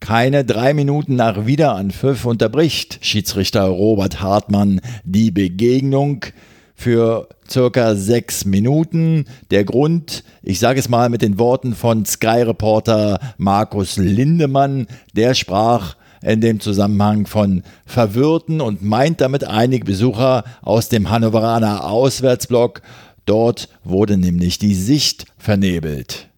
Keine 0.00 0.44
drei 0.44 0.74
Minuten 0.74 1.16
nach 1.16 1.46
Wiederanpfiff 1.46 2.26
unterbricht 2.26 2.98
Schiedsrichter 3.00 3.64
Robert 3.64 4.20
Hartmann 4.20 4.80
die 5.04 5.30
Begegnung 5.30 6.26
für 6.74 7.28
circa 7.50 7.94
sechs 7.94 8.44
Minuten. 8.44 9.24
Der 9.50 9.64
Grund, 9.64 10.22
ich 10.42 10.58
sage 10.58 10.78
es 10.78 10.90
mal 10.90 11.08
mit 11.08 11.22
den 11.22 11.38
Worten 11.38 11.74
von 11.74 12.04
Sky-Reporter 12.04 13.18
Markus 13.38 13.96
Lindemann, 13.96 14.86
der 15.14 15.34
sprach 15.34 15.96
in 16.26 16.40
dem 16.40 16.60
Zusammenhang 16.60 17.26
von 17.26 17.62
verwirrten 17.86 18.60
und 18.60 18.82
meint 18.82 19.20
damit 19.20 19.44
einige 19.44 19.84
Besucher 19.84 20.44
aus 20.62 20.88
dem 20.88 21.08
Hannoveraner 21.10 21.88
Auswärtsblock. 21.88 22.82
Dort 23.24 23.68
wurde 23.84 24.16
nämlich 24.16 24.58
die 24.58 24.74
Sicht 24.74 25.26
vernebelt. 25.38 26.28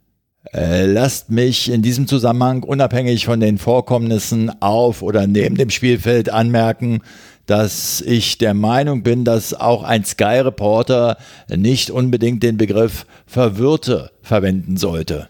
Äh, 0.52 0.86
lasst 0.86 1.30
mich 1.30 1.70
in 1.70 1.82
diesem 1.82 2.06
Zusammenhang 2.06 2.62
unabhängig 2.62 3.26
von 3.26 3.40
den 3.40 3.58
Vorkommnissen 3.58 4.50
auf 4.62 5.02
oder 5.02 5.26
neben 5.26 5.56
dem 5.56 5.70
Spielfeld 5.70 6.30
anmerken, 6.30 7.00
dass 7.46 8.02
ich 8.02 8.38
der 8.38 8.54
Meinung 8.54 9.02
bin, 9.02 9.24
dass 9.24 9.54
auch 9.54 9.82
ein 9.82 10.04
Sky-Reporter 10.04 11.16
nicht 11.54 11.90
unbedingt 11.90 12.42
den 12.42 12.58
Begriff 12.58 13.06
Verwirrte 13.26 14.10
verwenden 14.22 14.76
sollte. 14.76 15.28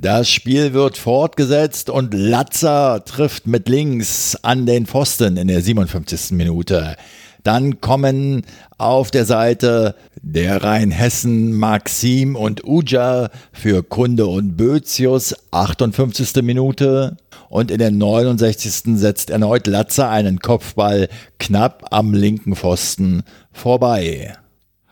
Das 0.00 0.28
Spiel 0.28 0.72
wird 0.72 0.96
fortgesetzt 0.96 1.88
und 1.88 2.14
Latzer 2.14 3.04
trifft 3.04 3.46
mit 3.46 3.68
links 3.68 4.36
an 4.42 4.66
den 4.66 4.86
Pfosten 4.86 5.36
in 5.36 5.46
der 5.46 5.60
57. 5.60 6.32
Minute. 6.32 6.96
Dann 7.44 7.80
kommen 7.80 8.42
auf 8.76 9.12
der 9.12 9.24
Seite 9.24 9.94
der 10.20 10.64
Rheinhessen 10.64 11.52
Maxim 11.52 12.34
und 12.34 12.64
Uja 12.64 13.28
für 13.52 13.84
Kunde 13.84 14.26
und 14.26 14.56
Bözius 14.56 15.36
58. 15.52 16.42
Minute. 16.42 17.16
Und 17.48 17.70
in 17.70 17.78
der 17.78 17.92
69. 17.92 18.98
setzt 18.98 19.30
erneut 19.30 19.66
Latzer 19.68 20.10
einen 20.10 20.40
Kopfball 20.40 21.08
knapp 21.38 21.84
am 21.90 22.14
linken 22.14 22.56
Pfosten 22.56 23.22
vorbei. 23.52 24.34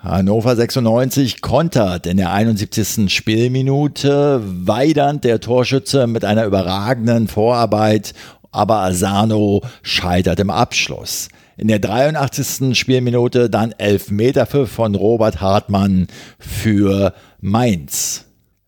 Hannover 0.03 0.57
96 0.57 1.43
kontert 1.43 2.09
in 2.09 2.17
der 2.17 2.33
71. 2.33 3.09
Spielminute. 3.15 4.43
Weidand, 4.43 5.23
der 5.23 5.39
Torschütze, 5.39 6.09
mit 6.09 6.25
einer 6.25 6.45
überragenden 6.45 7.29
Vorarbeit, 7.29 8.13
aber 8.51 8.81
Asano 8.81 9.63
scheitert 9.83 10.41
im 10.41 10.51
Abschluss. 10.51 11.29
In 11.57 11.69
der 11.69 11.79
83. 11.79 12.77
Spielminute 12.77 13.49
dann 13.49 13.71
Elfmeterpfiff 13.79 14.73
von 14.73 14.97
Robert 14.97 15.41
Hartmann 15.41 16.09
für 16.41 17.15
Mainz. 17.41 18.25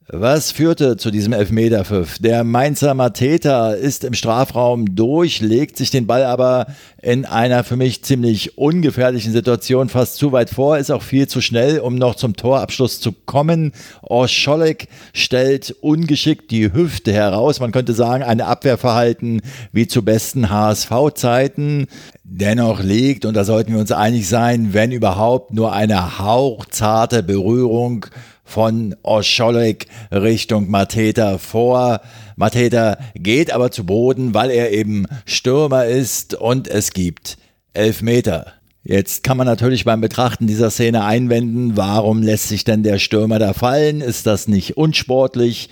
Was 0.09 0.53
führte 0.53 0.99
zu 0.99 1.11
diesem 1.11 1.33
Elfmeterpfiff? 1.33 2.19
Der 2.19 2.45
Mainzer 2.45 2.93
Mateta 2.93 3.73
ist 3.73 4.05
im 4.05 4.13
Strafraum 4.13 4.95
durch, 4.95 5.41
legt 5.41 5.79
sich 5.79 5.91
den 5.91 6.07
Ball 6.07 6.25
aber 6.25 6.67
in 7.01 7.25
einer 7.25 7.65
für 7.65 7.77
mich 7.77 8.05
ziemlich 8.05 8.59
ungefährlichen 8.59 9.33
Situation 9.33 9.89
fast 9.89 10.17
zu 10.17 10.31
weit 10.31 10.51
vor, 10.51 10.77
ist 10.77 10.91
auch 10.91 11.03
viel 11.03 11.27
zu 11.27 11.41
schnell, 11.41 11.79
um 11.79 11.95
noch 11.95 12.17
zum 12.17 12.37
Torabschluss 12.37 13.01
zu 13.01 13.13
kommen. 13.13 13.73
Oscholek 14.03 14.89
stellt 15.15 15.75
ungeschickt 15.81 16.51
die 16.51 16.71
Hüfte 16.71 17.15
heraus. 17.15 17.59
Man 17.59 17.73
könnte 17.73 17.95
sagen, 17.95 18.25
ein 18.25 18.43
Abwehrverhalten 18.43 19.41
wie 19.73 19.87
zu 19.87 20.05
besten 20.05 20.51
HSV-Zeiten. 20.51 21.87
Dennoch 22.25 22.83
liegt, 22.83 23.25
und 23.25 23.35
da 23.35 23.45
sollten 23.45 23.73
wir 23.73 23.81
uns 23.81 23.93
einig 23.93 24.29
sein, 24.29 24.75
wenn 24.75 24.93
überhaupt 24.93 25.55
nur 25.55 25.73
eine 25.73 26.19
hauchzarte 26.19 27.23
Berührung 27.23 28.05
von 28.45 28.95
Oscholek 29.03 29.87
Richtung 30.13 30.71
Mateta 30.71 31.39
vor. 31.39 32.01
Mateta 32.37 32.99
geht 33.15 33.53
aber 33.53 33.71
zu 33.71 33.85
Boden, 33.85 34.35
weil 34.35 34.51
er 34.51 34.71
eben 34.73 35.07
Stürmer 35.25 35.87
ist 35.87 36.35
und 36.35 36.69
es 36.69 36.93
gibt 36.93 37.39
elf 37.73 38.03
Meter. 38.03 38.53
Jetzt 38.83 39.23
kann 39.23 39.39
man 39.39 39.47
natürlich 39.47 39.87
beim 39.87 40.03
Betrachten 40.03 40.47
dieser 40.47 40.71
Szene 40.71 41.05
einwenden, 41.05 41.75
warum 41.75 42.23
lässt 42.23 42.49
sich 42.49 42.65
denn 42.65 42.83
der 42.83 42.99
Stürmer 42.99 43.39
da 43.39 43.55
fallen? 43.55 44.03
Ist 44.03 44.27
das 44.27 44.47
nicht 44.47 44.77
unsportlich? 44.77 45.71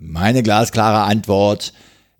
Meine 0.00 0.44
glasklare 0.44 1.02
Antwort, 1.02 1.72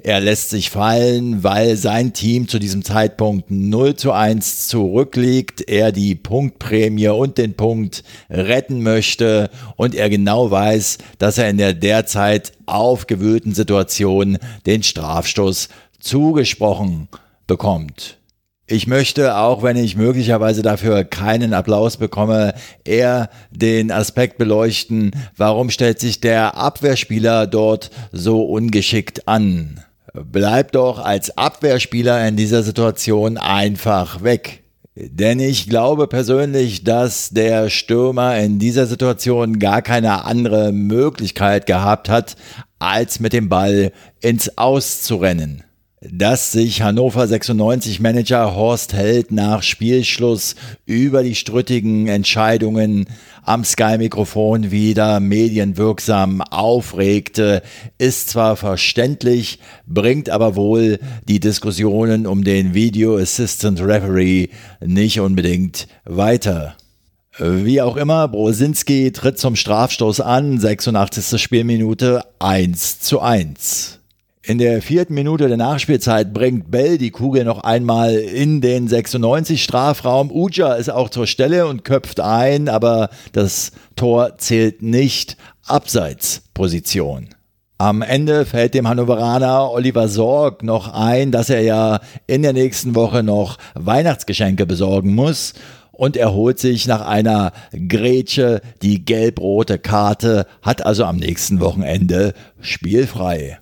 er 0.04 0.20
lässt 0.20 0.50
sich 0.50 0.70
fallen, 0.70 1.44
weil 1.44 1.76
sein 1.76 2.12
Team 2.12 2.48
zu 2.48 2.58
diesem 2.58 2.84
Zeitpunkt 2.84 3.50
0 3.50 3.94
zu 3.94 4.10
1 4.10 4.66
zurückliegt, 4.66 5.68
er 5.68 5.92
die 5.92 6.16
Punktprämie 6.16 7.08
und 7.08 7.38
den 7.38 7.54
Punkt 7.54 8.02
retten 8.28 8.82
möchte 8.82 9.48
und 9.76 9.94
er 9.94 10.10
genau 10.10 10.50
weiß, 10.50 10.98
dass 11.18 11.38
er 11.38 11.48
in 11.48 11.58
der 11.58 11.72
derzeit 11.72 12.52
aufgewühlten 12.66 13.54
Situation 13.54 14.38
den 14.66 14.82
Strafstoß 14.82 15.68
zugesprochen 16.00 17.08
bekommt. 17.46 18.18
Ich 18.66 18.88
möchte, 18.88 19.36
auch 19.36 19.62
wenn 19.62 19.76
ich 19.76 19.96
möglicherweise 19.96 20.62
dafür 20.62 21.04
keinen 21.04 21.54
Applaus 21.54 21.96
bekomme, 21.96 22.54
eher 22.84 23.28
den 23.50 23.92
Aspekt 23.92 24.38
beleuchten, 24.38 25.12
warum 25.36 25.70
stellt 25.70 26.00
sich 26.00 26.20
der 26.20 26.56
Abwehrspieler 26.56 27.46
dort 27.46 27.90
so 28.12 28.42
ungeschickt 28.42 29.28
an 29.28 29.80
bleib 30.12 30.72
doch 30.72 30.98
als 30.98 31.36
Abwehrspieler 31.36 32.26
in 32.26 32.36
dieser 32.36 32.62
Situation 32.62 33.38
einfach 33.38 34.22
weg. 34.22 34.62
Denn 34.94 35.40
ich 35.40 35.68
glaube 35.68 36.06
persönlich, 36.06 36.84
dass 36.84 37.30
der 37.30 37.70
Stürmer 37.70 38.38
in 38.38 38.58
dieser 38.58 38.86
Situation 38.86 39.58
gar 39.58 39.80
keine 39.80 40.24
andere 40.24 40.70
Möglichkeit 40.72 41.66
gehabt 41.66 42.10
hat, 42.10 42.36
als 42.78 43.18
mit 43.18 43.32
dem 43.32 43.48
Ball 43.48 43.92
ins 44.20 44.58
Aus 44.58 45.02
zu 45.02 45.16
rennen 45.16 45.64
dass 46.10 46.50
sich 46.50 46.82
Hannover 46.82 47.26
96 47.28 48.00
Manager 48.00 48.56
Horst 48.56 48.92
Held 48.92 49.30
nach 49.30 49.62
Spielschluss 49.62 50.56
über 50.84 51.22
die 51.22 51.36
strittigen 51.36 52.08
Entscheidungen 52.08 53.06
am 53.44 53.64
Sky-Mikrofon 53.64 54.70
wieder 54.70 55.20
medienwirksam 55.20 56.40
aufregte, 56.42 57.62
ist 57.98 58.30
zwar 58.30 58.56
verständlich, 58.56 59.60
bringt 59.86 60.28
aber 60.28 60.56
wohl 60.56 60.98
die 61.28 61.40
Diskussionen 61.40 62.26
um 62.26 62.42
den 62.42 62.74
Video 62.74 63.16
Assistant 63.16 63.80
Referee 63.80 64.48
nicht 64.84 65.20
unbedingt 65.20 65.86
weiter. 66.04 66.76
Wie 67.38 67.80
auch 67.80 67.96
immer, 67.96 68.28
Brosinski 68.28 69.12
tritt 69.12 69.38
zum 69.38 69.56
Strafstoß 69.56 70.20
an, 70.20 70.58
86. 70.58 71.40
Spielminute 71.40 72.24
1 72.40 73.00
zu 73.00 73.20
1. 73.20 74.01
In 74.44 74.58
der 74.58 74.82
vierten 74.82 75.14
Minute 75.14 75.46
der 75.46 75.56
Nachspielzeit 75.56 76.32
bringt 76.32 76.68
Bell 76.68 76.98
die 76.98 77.12
Kugel 77.12 77.44
noch 77.44 77.62
einmal 77.62 78.14
in 78.14 78.60
den 78.60 78.88
96 78.88 79.62
Strafraum. 79.62 80.32
Uja 80.32 80.74
ist 80.74 80.90
auch 80.90 81.10
zur 81.10 81.28
Stelle 81.28 81.68
und 81.68 81.84
köpft 81.84 82.18
ein, 82.18 82.68
aber 82.68 83.10
das 83.30 83.70
Tor 83.94 84.38
zählt 84.38 84.82
nicht. 84.82 85.36
Abseitsposition. 85.64 87.28
Am 87.78 88.02
Ende 88.02 88.44
fällt 88.44 88.74
dem 88.74 88.88
Hannoveraner 88.88 89.70
Oliver 89.70 90.08
Sorg 90.08 90.64
noch 90.64 90.92
ein, 90.92 91.30
dass 91.30 91.48
er 91.48 91.62
ja 91.62 92.00
in 92.26 92.42
der 92.42 92.52
nächsten 92.52 92.96
Woche 92.96 93.22
noch 93.22 93.58
Weihnachtsgeschenke 93.74 94.66
besorgen 94.66 95.14
muss 95.14 95.54
und 95.92 96.16
er 96.16 96.34
holt 96.34 96.58
sich 96.58 96.88
nach 96.88 97.06
einer 97.06 97.52
Grätsche 97.88 98.60
die 98.82 99.04
gelb-rote 99.04 99.78
Karte, 99.78 100.46
hat 100.62 100.84
also 100.84 101.04
am 101.04 101.18
nächsten 101.18 101.60
Wochenende 101.60 102.34
spielfrei. 102.60 103.58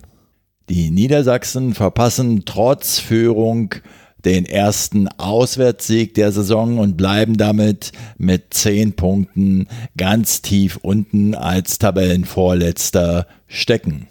Die 0.71 0.89
Niedersachsen 0.89 1.73
verpassen 1.73 2.43
trotz 2.45 2.97
Führung 2.97 3.75
den 4.23 4.45
ersten 4.45 5.09
Auswärtssieg 5.09 6.13
der 6.13 6.31
Saison 6.31 6.79
und 6.79 6.95
bleiben 6.95 7.35
damit 7.35 7.91
mit 8.17 8.53
zehn 8.53 8.93
Punkten 8.93 9.67
ganz 9.97 10.41
tief 10.41 10.79
unten 10.81 11.35
als 11.35 11.77
Tabellenvorletzter 11.77 13.27
stecken. 13.47 14.07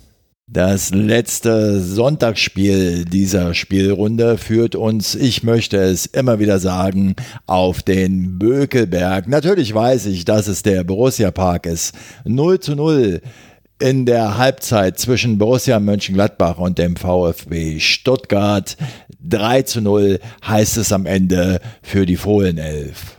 Das 0.53 0.91
letzte 0.93 1.81
Sonntagsspiel 1.81 3.07
dieser 3.07 3.55
Spielrunde 3.55 4.37
führt 4.37 4.75
uns, 4.75 5.15
ich 5.15 5.43
möchte 5.43 5.79
es 5.79 6.05
immer 6.05 6.41
wieder 6.41 6.59
sagen, 6.59 7.15
auf 7.47 7.83
den 7.83 8.39
Bökelberg. 8.39 9.29
Natürlich 9.29 9.73
weiß 9.73 10.07
ich, 10.07 10.27
dass 10.27 10.47
es 10.47 10.63
der 10.63 10.85
Borussia 10.85 11.31
Park 11.31 11.65
ist. 11.65 11.95
0 12.27 12.61
zu 12.61 12.75
0 12.75 13.23
in 13.81 14.07
der 14.07 14.39
Halbzeit 14.39 14.99
zwischen 14.99 15.37
Borussia 15.39 15.79
Mönchengladbach 15.81 16.59
und 16.59 16.79
dem 16.79 16.95
VfB 16.97 17.81
Stuttgart. 17.81 18.77
3 19.23 19.63
zu 19.63 19.81
0 19.81 20.21
heißt 20.47 20.77
es 20.77 20.93
am 20.93 21.07
Ende 21.07 21.61
für 21.83 22.07
die 22.07 22.17
Fohlenelf. 22.17 23.17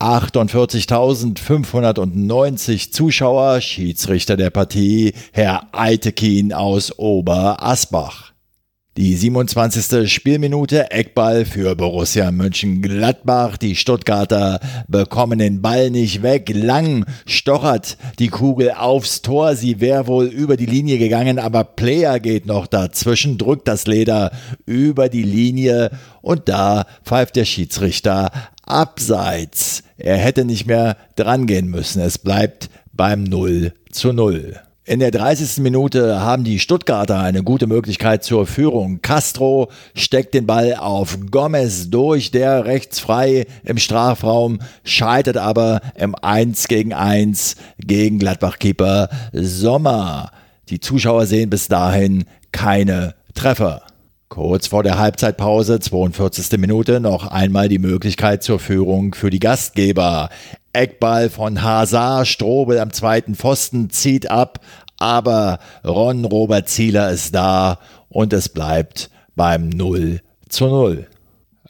48.590 0.00 2.92
Zuschauer, 2.92 3.60
Schiedsrichter 3.60 4.38
der 4.38 4.48
Partie, 4.50 5.12
Herr 5.32 5.66
Eitekin 5.72 6.54
aus 6.54 6.98
Oberasbach. 6.98 8.29
Die 8.96 9.14
27. 9.14 10.12
Spielminute, 10.12 10.90
Eckball 10.90 11.44
für 11.44 11.76
Borussia 11.76 12.32
Mönchengladbach. 12.32 13.56
Die 13.56 13.76
Stuttgarter 13.76 14.58
bekommen 14.88 15.38
den 15.38 15.62
Ball 15.62 15.90
nicht 15.90 16.24
weg. 16.24 16.50
Lang 16.52 17.06
stochert 17.24 17.96
die 18.18 18.26
Kugel 18.28 18.72
aufs 18.72 19.22
Tor. 19.22 19.54
Sie 19.54 19.80
wäre 19.80 20.08
wohl 20.08 20.26
über 20.26 20.56
die 20.56 20.66
Linie 20.66 20.98
gegangen, 20.98 21.38
aber 21.38 21.62
Player 21.62 22.18
geht 22.18 22.46
noch 22.46 22.66
dazwischen, 22.66 23.38
drückt 23.38 23.68
das 23.68 23.86
Leder 23.86 24.32
über 24.66 25.08
die 25.08 25.22
Linie 25.22 25.90
und 26.20 26.48
da 26.48 26.84
pfeift 27.04 27.36
der 27.36 27.44
Schiedsrichter 27.44 28.32
abseits. 28.64 29.84
Er 29.98 30.16
hätte 30.16 30.44
nicht 30.44 30.66
mehr 30.66 30.96
drangehen 31.14 31.68
müssen. 31.68 32.02
Es 32.02 32.18
bleibt 32.18 32.68
beim 32.92 33.22
0 33.22 33.72
zu 33.92 34.12
0. 34.12 34.60
In 34.90 34.98
der 34.98 35.12
30. 35.12 35.62
Minute 35.62 36.20
haben 36.20 36.42
die 36.42 36.58
Stuttgarter 36.58 37.20
eine 37.20 37.44
gute 37.44 37.68
Möglichkeit 37.68 38.24
zur 38.24 38.44
Führung. 38.44 39.00
Castro 39.02 39.70
steckt 39.94 40.34
den 40.34 40.48
Ball 40.48 40.74
auf 40.74 41.16
Gomez 41.30 41.90
durch, 41.90 42.32
der 42.32 42.64
rechts 42.64 42.98
frei 42.98 43.46
im 43.62 43.78
Strafraum, 43.78 44.58
scheitert 44.82 45.36
aber 45.36 45.80
im 45.94 46.16
1 46.16 46.66
gegen 46.66 46.92
1 46.92 47.54
gegen 47.78 48.18
Gladbach-Keeper 48.18 49.10
Sommer. 49.32 50.32
Die 50.70 50.80
Zuschauer 50.80 51.26
sehen 51.26 51.50
bis 51.50 51.68
dahin 51.68 52.24
keine 52.50 53.14
Treffer. 53.32 53.82
Kurz 54.28 54.68
vor 54.68 54.84
der 54.84 54.98
Halbzeitpause, 54.98 55.80
42. 55.80 56.56
Minute, 56.58 57.00
noch 57.00 57.26
einmal 57.26 57.68
die 57.68 57.80
Möglichkeit 57.80 58.44
zur 58.44 58.58
Führung 58.60 59.14
für 59.14 59.28
die 59.28 59.40
Gastgeber. 59.40 60.30
Eckball 60.72 61.30
von 61.30 61.62
Hazard, 61.62 62.26
Strobel 62.26 62.78
am 62.78 62.92
zweiten 62.92 63.34
Pfosten 63.34 63.90
zieht 63.90 64.30
ab, 64.30 64.60
aber 64.98 65.58
Ron 65.84 66.24
Robert 66.24 66.68
Zieler 66.68 67.10
ist 67.10 67.34
da 67.34 67.78
und 68.08 68.32
es 68.32 68.48
bleibt 68.48 69.10
beim 69.34 69.68
0 69.68 70.20
zu 70.48 70.66
0. 70.66 71.06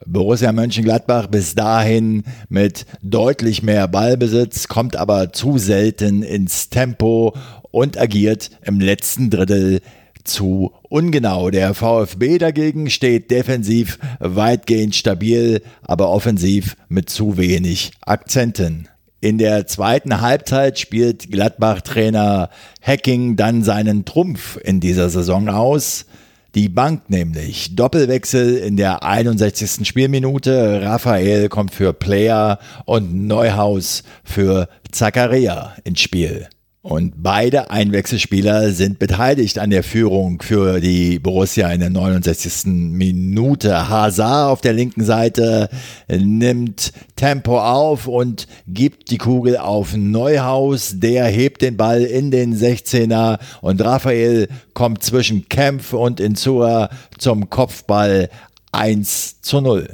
Borussia 0.06 0.50
Mönchengladbach 0.52 1.26
bis 1.26 1.54
dahin 1.54 2.24
mit 2.48 2.86
deutlich 3.02 3.62
mehr 3.62 3.86
Ballbesitz, 3.86 4.66
kommt 4.68 4.96
aber 4.96 5.32
zu 5.32 5.58
selten 5.58 6.22
ins 6.22 6.70
Tempo 6.70 7.34
und 7.70 7.98
agiert 7.98 8.50
im 8.62 8.80
letzten 8.80 9.30
Drittel 9.30 9.80
zu 10.24 10.72
ungenau. 10.88 11.50
Der 11.50 11.74
VfB 11.74 12.38
dagegen 12.38 12.90
steht 12.90 13.30
defensiv 13.30 13.98
weitgehend 14.18 14.94
stabil, 14.94 15.62
aber 15.82 16.10
offensiv 16.10 16.76
mit 16.88 17.10
zu 17.10 17.36
wenig 17.36 17.92
Akzenten. 18.02 18.88
In 19.22 19.36
der 19.36 19.66
zweiten 19.66 20.22
Halbzeit 20.22 20.78
spielt 20.78 21.30
Gladbach-Trainer 21.30 22.48
Hacking 22.80 23.36
dann 23.36 23.62
seinen 23.62 24.06
Trumpf 24.06 24.58
in 24.62 24.80
dieser 24.80 25.10
Saison 25.10 25.48
aus. 25.48 26.06
Die 26.54 26.68
Bank 26.68 27.10
nämlich. 27.10 27.76
Doppelwechsel 27.76 28.56
in 28.56 28.76
der 28.76 29.04
61. 29.04 29.86
Spielminute. 29.86 30.80
Raphael 30.82 31.48
kommt 31.48 31.72
für 31.72 31.92
Player 31.92 32.58
und 32.86 33.26
Neuhaus 33.26 34.04
für 34.24 34.68
Zakaria 34.90 35.76
ins 35.84 36.00
Spiel. 36.00 36.48
Und 36.82 37.22
beide 37.22 37.70
Einwechselspieler 37.70 38.70
sind 38.70 38.98
beteiligt 38.98 39.58
an 39.58 39.68
der 39.68 39.82
Führung 39.82 40.40
für 40.40 40.80
die 40.80 41.18
Borussia 41.18 41.70
in 41.70 41.80
der 41.80 41.90
69. 41.90 42.72
Minute. 42.72 43.90
Hazard 43.90 44.50
auf 44.50 44.62
der 44.62 44.72
linken 44.72 45.04
Seite 45.04 45.68
nimmt 46.08 46.94
Tempo 47.16 47.60
auf 47.60 48.06
und 48.06 48.46
gibt 48.66 49.10
die 49.10 49.18
Kugel 49.18 49.58
auf 49.58 49.94
Neuhaus. 49.94 50.94
Der 51.00 51.26
hebt 51.26 51.60
den 51.60 51.76
Ball 51.76 52.02
in 52.02 52.30
den 52.30 52.56
16er 52.56 53.40
und 53.60 53.84
Raphael 53.84 54.48
kommt 54.72 55.02
zwischen 55.02 55.50
Kempf 55.50 55.92
und 55.92 56.18
Insua 56.18 56.88
zum 57.18 57.50
Kopfball 57.50 58.30
1 58.72 59.42
zu 59.42 59.60
0. 59.60 59.86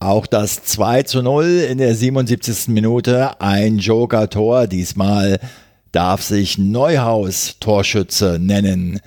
Auch 0.00 0.26
das 0.26 0.64
2 0.64 1.04
zu 1.04 1.22
0 1.22 1.66
in 1.70 1.78
der 1.78 1.94
77. 1.94 2.68
Minute, 2.68 3.40
ein 3.40 3.78
Joker-Tor, 3.78 4.66
diesmal 4.66 5.38
darf 5.92 6.22
sich 6.22 6.58
Neuhaus 6.58 7.56
Torschütze 7.60 8.38
nennen. 8.40 9.00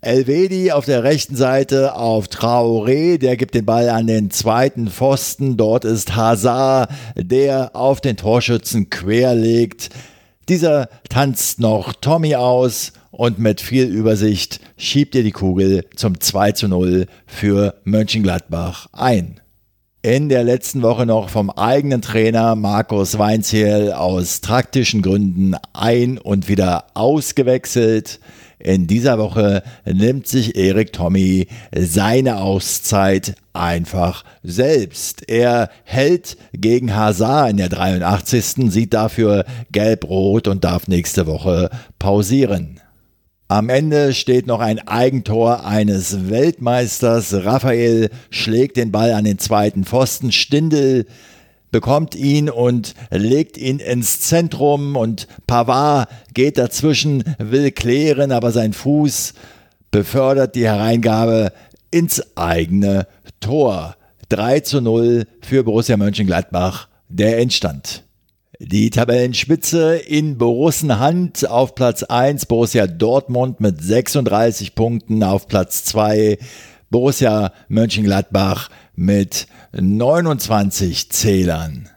Elvedi 0.00 0.72
auf 0.72 0.84
der 0.84 1.04
rechten 1.04 1.36
Seite 1.36 1.94
auf 1.94 2.26
Traoré, 2.26 3.18
der 3.18 3.36
gibt 3.36 3.54
den 3.54 3.64
Ball 3.64 3.88
an 3.88 4.08
den 4.08 4.30
zweiten 4.30 4.88
Pfosten. 4.88 5.56
Dort 5.56 5.84
ist 5.84 6.16
Hazard, 6.16 6.90
der 7.16 7.76
auf 7.76 8.00
den 8.00 8.16
Torschützen 8.16 8.90
querlegt. 8.90 9.90
Dieser 10.48 10.88
tanzt 11.08 11.60
noch 11.60 11.92
Tommy 11.92 12.34
aus 12.34 12.92
und 13.12 13.38
mit 13.38 13.60
viel 13.60 13.84
Übersicht 13.84 14.58
schiebt 14.76 15.14
er 15.14 15.22
die 15.22 15.30
Kugel 15.30 15.84
zum 15.94 16.18
2 16.18 16.52
zu 16.52 16.66
0 16.66 17.06
für 17.26 17.74
Mönchengladbach 17.84 18.88
ein 18.92 19.41
in 20.02 20.28
der 20.28 20.42
letzten 20.42 20.82
Woche 20.82 21.06
noch 21.06 21.28
vom 21.28 21.48
eigenen 21.48 22.02
Trainer 22.02 22.56
Markus 22.56 23.18
Weinziel 23.18 23.92
aus 23.92 24.40
taktischen 24.40 25.00
Gründen 25.00 25.54
ein- 25.72 26.18
und 26.18 26.48
wieder 26.48 26.86
ausgewechselt. 26.94 28.18
In 28.58 28.88
dieser 28.88 29.18
Woche 29.18 29.62
nimmt 29.84 30.26
sich 30.26 30.56
Erik 30.56 30.92
Tommy 30.92 31.46
seine 31.72 32.38
Auszeit 32.38 33.36
einfach 33.52 34.24
selbst. 34.42 35.28
Er 35.28 35.70
hält 35.84 36.36
gegen 36.52 36.96
Hazard 36.96 37.52
in 37.52 37.56
der 37.58 37.68
83. 37.68 38.72
sieht 38.72 38.94
dafür 38.94 39.44
gelb-rot 39.70 40.48
und 40.48 40.64
darf 40.64 40.88
nächste 40.88 41.28
Woche 41.28 41.70
pausieren. 42.00 42.81
Am 43.52 43.68
Ende 43.68 44.14
steht 44.14 44.46
noch 44.46 44.60
ein 44.60 44.78
Eigentor 44.88 45.66
eines 45.66 46.30
Weltmeisters. 46.30 47.44
Raphael 47.44 48.08
schlägt 48.30 48.78
den 48.78 48.92
Ball 48.92 49.12
an 49.12 49.24
den 49.24 49.38
zweiten 49.38 49.84
Pfosten. 49.84 50.32
Stindel 50.32 51.04
bekommt 51.70 52.14
ihn 52.14 52.48
und 52.48 52.94
legt 53.10 53.58
ihn 53.58 53.78
ins 53.78 54.20
Zentrum 54.20 54.96
und 54.96 55.28
Pavard 55.46 56.08
geht 56.32 56.56
dazwischen, 56.56 57.24
will 57.36 57.72
klären, 57.72 58.32
aber 58.32 58.52
sein 58.52 58.72
Fuß 58.72 59.34
befördert 59.90 60.54
die 60.54 60.64
Hereingabe 60.64 61.52
ins 61.90 62.34
eigene 62.38 63.06
Tor. 63.40 63.96
3 64.30 64.60
zu 64.60 64.80
0 64.80 65.26
für 65.42 65.62
Borussia 65.62 65.98
Mönchengladbach, 65.98 66.88
der 67.10 67.36
Endstand. 67.36 68.02
Die 68.64 68.90
Tabellenspitze 68.90 69.96
in 69.96 70.38
Borussenhand 70.38 71.50
auf 71.50 71.74
Platz 71.74 72.04
1, 72.04 72.46
Borussia 72.46 72.86
Dortmund 72.86 73.60
mit 73.60 73.82
36 73.82 74.76
Punkten 74.76 75.24
auf 75.24 75.48
Platz 75.48 75.82
2, 75.84 76.38
Borussia 76.88 77.52
Mönchengladbach 77.66 78.70
mit 78.94 79.48
29 79.72 81.10
Zählern. 81.10 81.88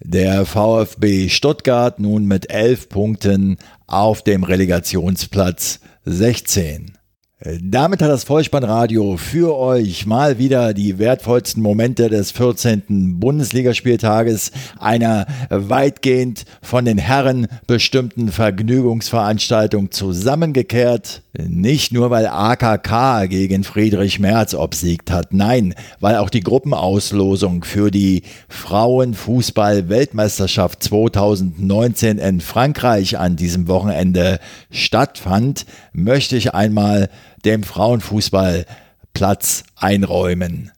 Der 0.00 0.46
VfB 0.46 1.28
Stuttgart 1.28 2.00
nun 2.00 2.24
mit 2.24 2.50
11 2.50 2.88
Punkten 2.88 3.58
auf 3.86 4.22
dem 4.22 4.44
Relegationsplatz 4.44 5.80
16. 6.06 6.97
Damit 7.40 8.02
hat 8.02 8.10
das 8.10 8.24
Vollspannradio 8.24 9.16
für 9.16 9.56
euch 9.56 10.06
mal 10.06 10.38
wieder 10.38 10.74
die 10.74 10.98
wertvollsten 10.98 11.62
Momente 11.62 12.08
des 12.08 12.32
14. 12.32 13.20
Bundesligaspieltages 13.20 14.50
einer 14.80 15.24
weitgehend 15.48 16.46
von 16.62 16.84
den 16.84 16.98
Herren 16.98 17.46
bestimmten 17.68 18.32
Vergnügungsveranstaltung 18.32 19.92
zusammengekehrt. 19.92 21.22
Nicht 21.38 21.92
nur, 21.92 22.10
weil 22.10 22.26
AKK 22.26 23.28
gegen 23.28 23.62
Friedrich 23.62 24.18
Merz 24.18 24.54
obsiegt 24.54 25.12
hat, 25.12 25.32
nein, 25.32 25.76
weil 26.00 26.16
auch 26.16 26.30
die 26.30 26.40
Gruppenauslosung 26.40 27.62
für 27.62 27.92
die 27.92 28.24
Frauenfußball-Weltmeisterschaft 28.48 30.82
2019 30.82 32.18
in 32.18 32.40
Frankreich 32.40 33.16
an 33.16 33.36
diesem 33.36 33.68
Wochenende 33.68 34.40
stattfand, 34.72 35.66
möchte 35.92 36.36
ich 36.36 36.52
einmal 36.52 37.08
dem 37.44 37.62
Frauenfußball 37.62 38.66
Platz 39.14 39.64
einräumen. 39.76 40.72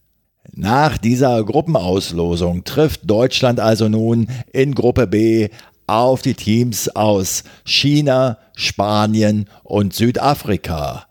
Nach 0.53 0.99
dieser 0.99 1.43
Gruppenauslosung 1.45 2.65
trifft 2.65 3.09
Deutschland 3.09 3.61
also 3.61 3.89
nun 3.89 4.29
in 4.53 4.75
Gruppe 4.75 5.07
B 5.07 5.49
auf 5.87 6.23
die 6.23 6.35
Teams 6.35 6.89
aus 6.89 7.45
China, 7.65 8.39
Spanien 8.57 9.47
und 9.63 9.95
Südafrika. 9.95 11.07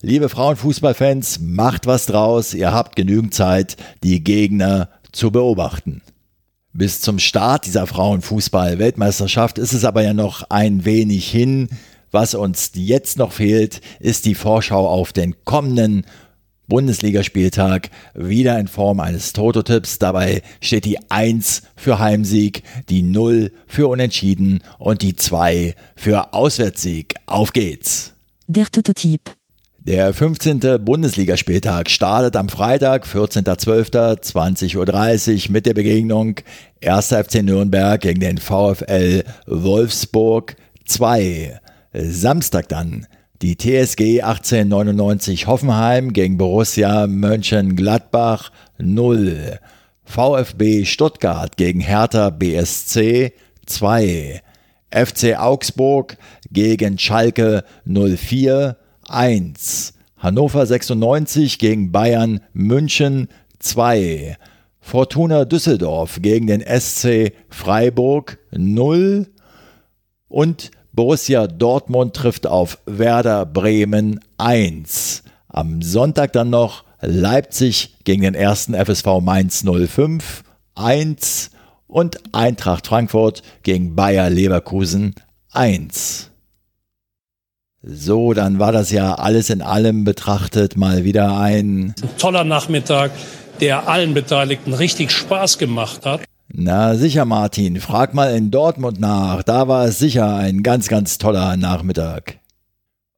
Liebe 0.00 0.28
Frauenfußballfans, 0.28 1.40
macht 1.40 1.86
was 1.86 2.06
draus, 2.06 2.54
ihr 2.54 2.72
habt 2.72 2.96
genügend 2.96 3.34
Zeit, 3.34 3.76
die 4.02 4.24
Gegner 4.24 4.88
zu 5.12 5.30
beobachten. 5.30 6.02
Bis 6.72 7.02
zum 7.02 7.18
Start 7.18 7.66
dieser 7.66 7.86
Frauenfußball-Weltmeisterschaft 7.86 9.58
ist 9.58 9.74
es 9.74 9.84
aber 9.84 10.02
ja 10.02 10.14
noch 10.14 10.44
ein 10.48 10.84
wenig 10.86 11.30
hin. 11.30 11.68
Was 12.12 12.34
uns 12.34 12.70
jetzt 12.74 13.16
noch 13.16 13.32
fehlt, 13.32 13.80
ist 13.98 14.26
die 14.26 14.34
Vorschau 14.34 14.86
auf 14.86 15.14
den 15.14 15.34
kommenden 15.44 16.04
Bundesligaspieltag 16.68 17.88
wieder 18.14 18.58
in 18.58 18.68
Form 18.68 19.00
eines 19.00 19.32
Toto-Tipps. 19.32 19.98
Dabei 19.98 20.42
steht 20.60 20.84
die 20.84 20.98
1 21.10 21.62
für 21.74 21.98
Heimsieg, 21.98 22.64
die 22.90 23.00
0 23.02 23.50
für 23.66 23.88
Unentschieden 23.88 24.62
und 24.78 25.00
die 25.00 25.16
2 25.16 25.74
für 25.96 26.34
Auswärtssieg. 26.34 27.14
Auf 27.24 27.54
geht's! 27.54 28.12
Der 28.46 28.66
Toto-Tipp. 28.66 29.30
Der 29.78 30.12
15. 30.12 30.84
Bundesligaspieltag 30.84 31.88
startet 31.88 32.36
am 32.36 32.50
Freitag, 32.50 33.06
14.12.20.30 33.06 35.46
Uhr 35.46 35.52
mit 35.52 35.64
der 35.64 35.72
Begegnung 35.72 36.34
1. 36.84 37.08
FC 37.08 37.42
Nürnberg 37.42 38.02
gegen 38.02 38.20
den 38.20 38.36
VfL 38.36 39.24
Wolfsburg 39.46 40.56
2. 40.84 41.58
Samstag 41.94 42.68
dann 42.68 43.06
die 43.42 43.56
TSG 43.56 44.22
1899 44.22 45.46
Hoffenheim 45.46 46.12
gegen 46.12 46.38
Borussia 46.38 47.06
Mönchengladbach 47.06 48.50
0. 48.78 49.58
VfB 50.04 50.84
Stuttgart 50.84 51.56
gegen 51.56 51.80
Hertha 51.80 52.30
BSC 52.30 53.32
2. 53.66 54.40
FC 54.90 55.38
Augsburg 55.38 56.16
gegen 56.50 56.98
Schalke 56.98 57.64
04 57.84 58.76
1. 59.08 59.94
Hannover 60.16 60.64
96 60.64 61.58
gegen 61.58 61.92
Bayern 61.92 62.40
München 62.54 63.28
2. 63.58 64.36
Fortuna 64.80 65.44
Düsseldorf 65.44 66.20
gegen 66.22 66.46
den 66.46 66.62
SC 66.62 67.32
Freiburg 67.50 68.38
0. 68.50 69.26
Und 70.28 70.70
Borussia 70.94 71.46
Dortmund 71.46 72.14
trifft 72.14 72.46
auf 72.46 72.76
Werder 72.84 73.46
Bremen 73.46 74.20
1. 74.36 75.22
Am 75.48 75.80
Sonntag 75.80 76.34
dann 76.34 76.50
noch 76.50 76.84
Leipzig 77.00 77.96
gegen 78.04 78.22
den 78.22 78.34
ersten 78.34 78.74
FSV 78.74 79.20
Mainz 79.22 79.64
05 79.64 80.44
1 80.74 81.50
und 81.86 82.18
Eintracht 82.32 82.86
Frankfurt 82.86 83.42
gegen 83.62 83.96
Bayer 83.96 84.28
Leverkusen 84.28 85.14
1. 85.52 86.30
So, 87.82 88.34
dann 88.34 88.58
war 88.58 88.72
das 88.72 88.90
ja 88.90 89.14
alles 89.14 89.48
in 89.48 89.62
allem 89.62 90.04
betrachtet 90.04 90.76
mal 90.76 91.04
wieder 91.04 91.38
ein 91.38 91.94
toller 92.18 92.44
Nachmittag, 92.44 93.12
der 93.62 93.88
allen 93.88 94.12
Beteiligten 94.12 94.74
richtig 94.74 95.10
Spaß 95.10 95.56
gemacht 95.56 96.04
hat. 96.04 96.20
Na 96.54 96.96
sicher, 96.96 97.24
Martin, 97.24 97.80
frag 97.80 98.12
mal 98.12 98.36
in 98.36 98.50
Dortmund 98.50 99.00
nach. 99.00 99.42
Da 99.42 99.68
war 99.68 99.86
es 99.86 99.98
sicher 99.98 100.36
ein 100.36 100.62
ganz, 100.62 100.88
ganz 100.88 101.16
toller 101.16 101.56
Nachmittag. 101.56 102.40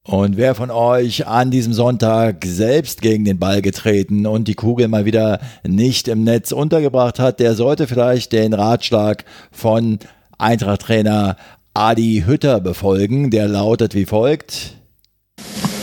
Und 0.05 0.37
wer 0.37 0.55
von 0.55 0.71
euch 0.71 1.27
an 1.27 1.51
diesem 1.51 1.73
Sonntag 1.73 2.45
selbst 2.47 3.03
gegen 3.03 3.25
den 3.25 3.41
Ball 3.41 3.61
getreten 3.61 4.27
und 4.27 4.47
die 4.47 4.55
Kugel 4.55 4.87
mal 4.87 5.05
wieder 5.05 5.41
nicht 5.67 6.07
im 6.07 6.23
Netz 6.23 6.53
untergebracht 6.53 7.19
hat, 7.19 7.41
der 7.41 7.57
sollte 7.57 7.89
vielleicht 7.89 8.31
den 8.31 8.53
Ratschlag 8.53 9.25
von 9.51 9.99
Eintracht-Trainer 10.39 11.37
Adi 11.73 12.23
Hütter 12.25 12.61
befolgen. 12.61 13.33
Der 13.33 13.49
lautet 13.49 13.97
wie 13.97 14.05
folgt. 14.05 14.77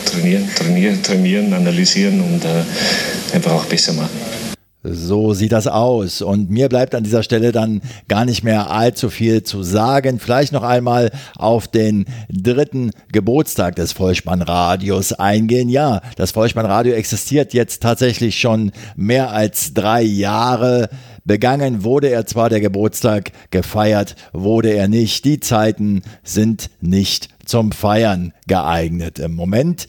Trainieren, 0.06 0.48
trainieren, 0.56 1.02
trainieren, 1.02 1.52
analysieren 1.52 2.18
und 2.22 2.46
äh, 2.46 3.34
einfach 3.34 3.52
auch 3.52 3.66
besser 3.66 3.92
machen. 3.92 4.41
So 4.84 5.32
sieht 5.32 5.52
das 5.52 5.68
aus. 5.68 6.22
Und 6.22 6.50
mir 6.50 6.68
bleibt 6.68 6.94
an 6.94 7.04
dieser 7.04 7.22
Stelle 7.22 7.52
dann 7.52 7.82
gar 8.08 8.24
nicht 8.24 8.42
mehr 8.42 8.70
allzu 8.70 9.10
viel 9.10 9.44
zu 9.44 9.62
sagen. 9.62 10.18
Vielleicht 10.18 10.52
noch 10.52 10.64
einmal 10.64 11.12
auf 11.36 11.68
den 11.68 12.06
dritten 12.28 12.90
Geburtstag 13.12 13.76
des 13.76 13.92
Vollspannradios 13.92 15.12
eingehen. 15.12 15.68
Ja, 15.68 16.00
das 16.16 16.32
Vollspannradio 16.32 16.94
existiert 16.94 17.54
jetzt 17.54 17.80
tatsächlich 17.82 18.38
schon 18.38 18.72
mehr 18.96 19.30
als 19.30 19.72
drei 19.72 20.02
Jahre. 20.02 20.88
Begangen 21.24 21.84
wurde 21.84 22.08
er 22.08 22.26
zwar 22.26 22.48
der 22.48 22.60
Geburtstag, 22.60 23.30
gefeiert 23.52 24.16
wurde 24.32 24.70
er 24.70 24.88
nicht. 24.88 25.24
Die 25.24 25.38
Zeiten 25.38 26.02
sind 26.24 26.70
nicht 26.80 27.28
zum 27.44 27.70
Feiern 27.70 28.32
geeignet 28.48 29.20
im 29.20 29.34
Moment. 29.34 29.86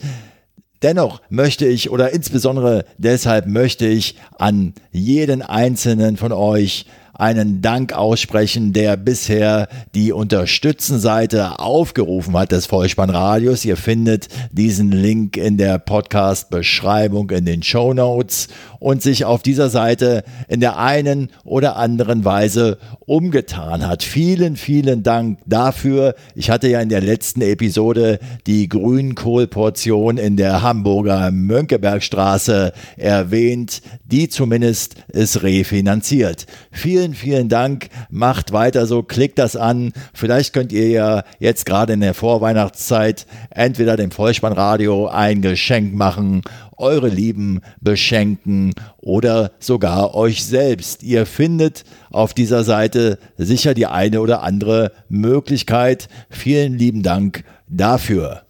Dennoch 0.84 1.22
möchte 1.30 1.64
ich 1.64 1.88
oder 1.88 2.12
insbesondere 2.12 2.84
deshalb 2.98 3.46
möchte 3.46 3.86
ich 3.86 4.16
an 4.38 4.74
jeden 4.92 5.40
einzelnen 5.40 6.18
von 6.18 6.30
euch 6.30 6.84
einen 7.14 7.62
Dank 7.62 7.94
aussprechen, 7.94 8.74
der 8.74 8.98
bisher 8.98 9.68
die 9.94 10.12
Unterstützenseite 10.12 11.58
aufgerufen 11.58 12.36
hat 12.36 12.52
des 12.52 12.66
Vollspannradios. 12.66 13.64
Ihr 13.64 13.78
findet 13.78 14.28
diesen 14.52 14.92
Link 14.92 15.38
in 15.38 15.56
der 15.56 15.78
Podcast-Beschreibung 15.78 17.30
in 17.30 17.46
den 17.46 17.62
Show 17.62 17.94
Notes 17.94 18.48
und 18.84 19.00
sich 19.00 19.24
auf 19.24 19.42
dieser 19.42 19.70
Seite 19.70 20.24
in 20.46 20.60
der 20.60 20.76
einen 20.76 21.30
oder 21.42 21.76
anderen 21.76 22.26
Weise 22.26 22.76
umgetan 23.06 23.86
hat. 23.86 24.02
Vielen, 24.02 24.56
vielen 24.56 25.02
Dank 25.02 25.38
dafür. 25.46 26.14
Ich 26.34 26.50
hatte 26.50 26.68
ja 26.68 26.82
in 26.82 26.90
der 26.90 27.00
letzten 27.00 27.40
Episode 27.40 28.18
die 28.46 28.68
Grünkohlportion 28.68 30.18
in 30.18 30.36
der 30.36 30.60
Hamburger 30.60 31.30
Mönckebergstraße 31.30 32.74
erwähnt, 32.98 33.80
die 34.04 34.28
zumindest 34.28 34.96
ist 35.08 35.42
refinanziert. 35.42 36.44
Vielen, 36.70 37.14
vielen 37.14 37.48
Dank. 37.48 37.88
Macht 38.10 38.52
weiter 38.52 38.86
so, 38.86 39.02
klickt 39.02 39.38
das 39.38 39.56
an. 39.56 39.94
Vielleicht 40.12 40.52
könnt 40.52 40.72
ihr 40.72 40.90
ja 40.90 41.22
jetzt 41.38 41.64
gerade 41.64 41.94
in 41.94 42.00
der 42.00 42.12
Vorweihnachtszeit 42.12 43.24
entweder 43.48 43.96
dem 43.96 44.10
Vollspannradio 44.10 45.08
ein 45.08 45.40
Geschenk 45.40 45.94
machen 45.94 46.42
eure 46.76 47.08
Lieben 47.08 47.60
beschenken 47.80 48.72
oder 48.98 49.52
sogar 49.58 50.14
euch 50.14 50.44
selbst. 50.44 51.02
Ihr 51.02 51.26
findet 51.26 51.84
auf 52.10 52.34
dieser 52.34 52.64
Seite 52.64 53.18
sicher 53.36 53.74
die 53.74 53.86
eine 53.86 54.20
oder 54.20 54.42
andere 54.42 54.92
Möglichkeit. 55.08 56.08
Vielen 56.30 56.78
lieben 56.78 57.02
Dank 57.02 57.44
dafür. 57.68 58.43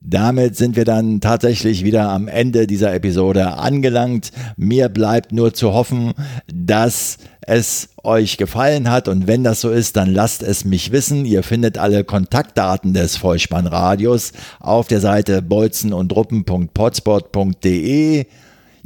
Damit 0.00 0.56
sind 0.56 0.76
wir 0.76 0.84
dann 0.84 1.20
tatsächlich 1.20 1.84
wieder 1.84 2.08
am 2.08 2.28
Ende 2.28 2.68
dieser 2.68 2.94
Episode 2.94 3.54
angelangt. 3.54 4.30
Mir 4.56 4.88
bleibt 4.88 5.32
nur 5.32 5.54
zu 5.54 5.74
hoffen, 5.74 6.14
dass 6.46 7.18
es 7.40 7.88
euch 8.04 8.36
gefallen 8.36 8.88
hat 8.90 9.08
und 9.08 9.26
wenn 9.26 9.42
das 9.42 9.60
so 9.60 9.70
ist, 9.70 9.96
dann 9.96 10.12
lasst 10.12 10.42
es 10.42 10.64
mich 10.64 10.92
wissen. 10.92 11.24
Ihr 11.24 11.42
findet 11.42 11.78
alle 11.78 12.04
Kontaktdaten 12.04 12.94
des 12.94 13.16
Vollspannradios 13.16 14.30
auf 14.60 14.86
der 14.86 15.00
Seite 15.00 15.42
bolzenundruppen.potspot.de. 15.42 18.26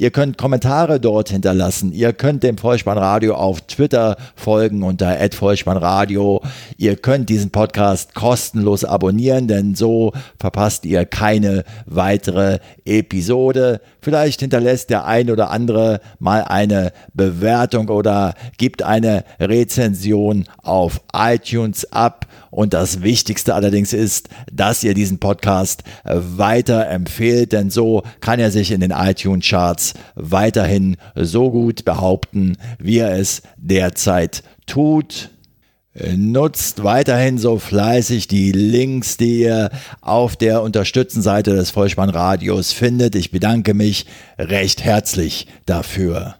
Ihr 0.02 0.10
könnt 0.10 0.36
Kommentare 0.36 0.98
dort 0.98 1.28
hinterlassen. 1.28 1.92
Ihr 1.92 2.12
könnt 2.12 2.42
dem 2.42 2.58
Vollspannradio 2.58 3.36
auf 3.36 3.60
Twitter 3.60 4.16
folgen 4.34 4.82
unter 4.82 5.16
@vollspannradio. 5.30 6.42
Ihr 6.76 6.96
könnt 6.96 7.28
diesen 7.28 7.50
Podcast 7.50 8.12
kostenlos 8.12 8.84
abonnieren, 8.84 9.46
denn 9.46 9.76
so 9.76 10.12
verpasst 10.40 10.86
ihr 10.86 11.04
keine 11.04 11.62
weitere 11.86 12.58
Episode. 12.84 13.80
Vielleicht 14.00 14.40
hinterlässt 14.40 14.90
der 14.90 15.04
ein 15.04 15.30
oder 15.30 15.52
andere 15.52 16.00
mal 16.18 16.42
eine 16.42 16.90
Bewertung 17.14 17.88
oder 17.88 18.34
gibt 18.58 18.82
eine 18.82 19.22
Rezension 19.38 20.46
auf 20.64 21.00
iTunes 21.14 21.92
ab. 21.92 22.26
Und 22.50 22.74
das 22.74 23.02
Wichtigste 23.02 23.54
allerdings 23.54 23.92
ist, 23.92 24.28
dass 24.52 24.82
ihr 24.82 24.92
diesen 24.92 25.20
Podcast 25.20 25.84
weiter 26.04 26.88
empfehlt, 26.88 27.52
denn 27.52 27.70
so 27.70 28.02
kann 28.20 28.40
er 28.40 28.50
sich 28.50 28.72
in 28.72 28.80
den 28.80 28.90
weiterhin 30.14 30.96
so 31.14 31.50
gut 31.50 31.84
behaupten, 31.84 32.56
wie 32.78 32.98
er 32.98 33.18
es 33.18 33.42
derzeit 33.56 34.42
tut. 34.66 35.30
Nutzt 36.16 36.84
weiterhin 36.84 37.36
so 37.36 37.58
fleißig 37.58 38.26
die 38.26 38.50
Links, 38.52 39.18
die 39.18 39.40
ihr 39.40 39.68
auf 40.00 40.36
der 40.36 40.62
Unterstützenseite 40.62 41.54
des 41.54 41.70
Vollspannradios 41.70 42.72
findet. 42.72 43.14
Ich 43.14 43.30
bedanke 43.30 43.74
mich 43.74 44.06
recht 44.38 44.82
herzlich 44.82 45.48
dafür. 45.66 46.36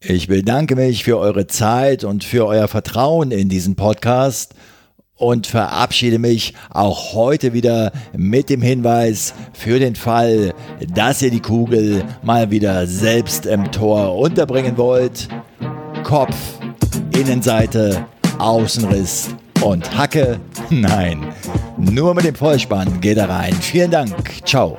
Ich 0.00 0.26
bedanke 0.26 0.74
mich 0.74 1.04
für 1.04 1.18
eure 1.18 1.46
Zeit 1.46 2.02
und 2.02 2.24
für 2.24 2.46
euer 2.46 2.66
Vertrauen 2.66 3.30
in 3.30 3.48
diesen 3.48 3.76
Podcast 3.76 4.54
und 5.18 5.46
verabschiede 5.46 6.18
mich 6.18 6.54
auch 6.70 7.12
heute 7.12 7.52
wieder 7.52 7.92
mit 8.16 8.48
dem 8.48 8.62
Hinweis 8.62 9.34
für 9.52 9.78
den 9.78 9.96
Fall, 9.96 10.54
dass 10.94 11.20
ihr 11.20 11.30
die 11.30 11.40
Kugel 11.40 12.04
mal 12.22 12.50
wieder 12.50 12.86
selbst 12.86 13.44
im 13.44 13.70
Tor 13.70 14.16
unterbringen 14.16 14.76
wollt. 14.76 15.28
Kopf, 16.04 16.36
Innenseite, 17.14 18.06
Außenriss 18.38 19.28
und 19.60 19.96
Hacke? 19.96 20.40
Nein, 20.70 21.26
nur 21.76 22.14
mit 22.14 22.24
dem 22.24 22.34
Vollspann 22.34 23.00
geht 23.00 23.18
er 23.18 23.28
rein. 23.28 23.54
Vielen 23.54 23.90
Dank. 23.90 24.14
Ciao. 24.46 24.78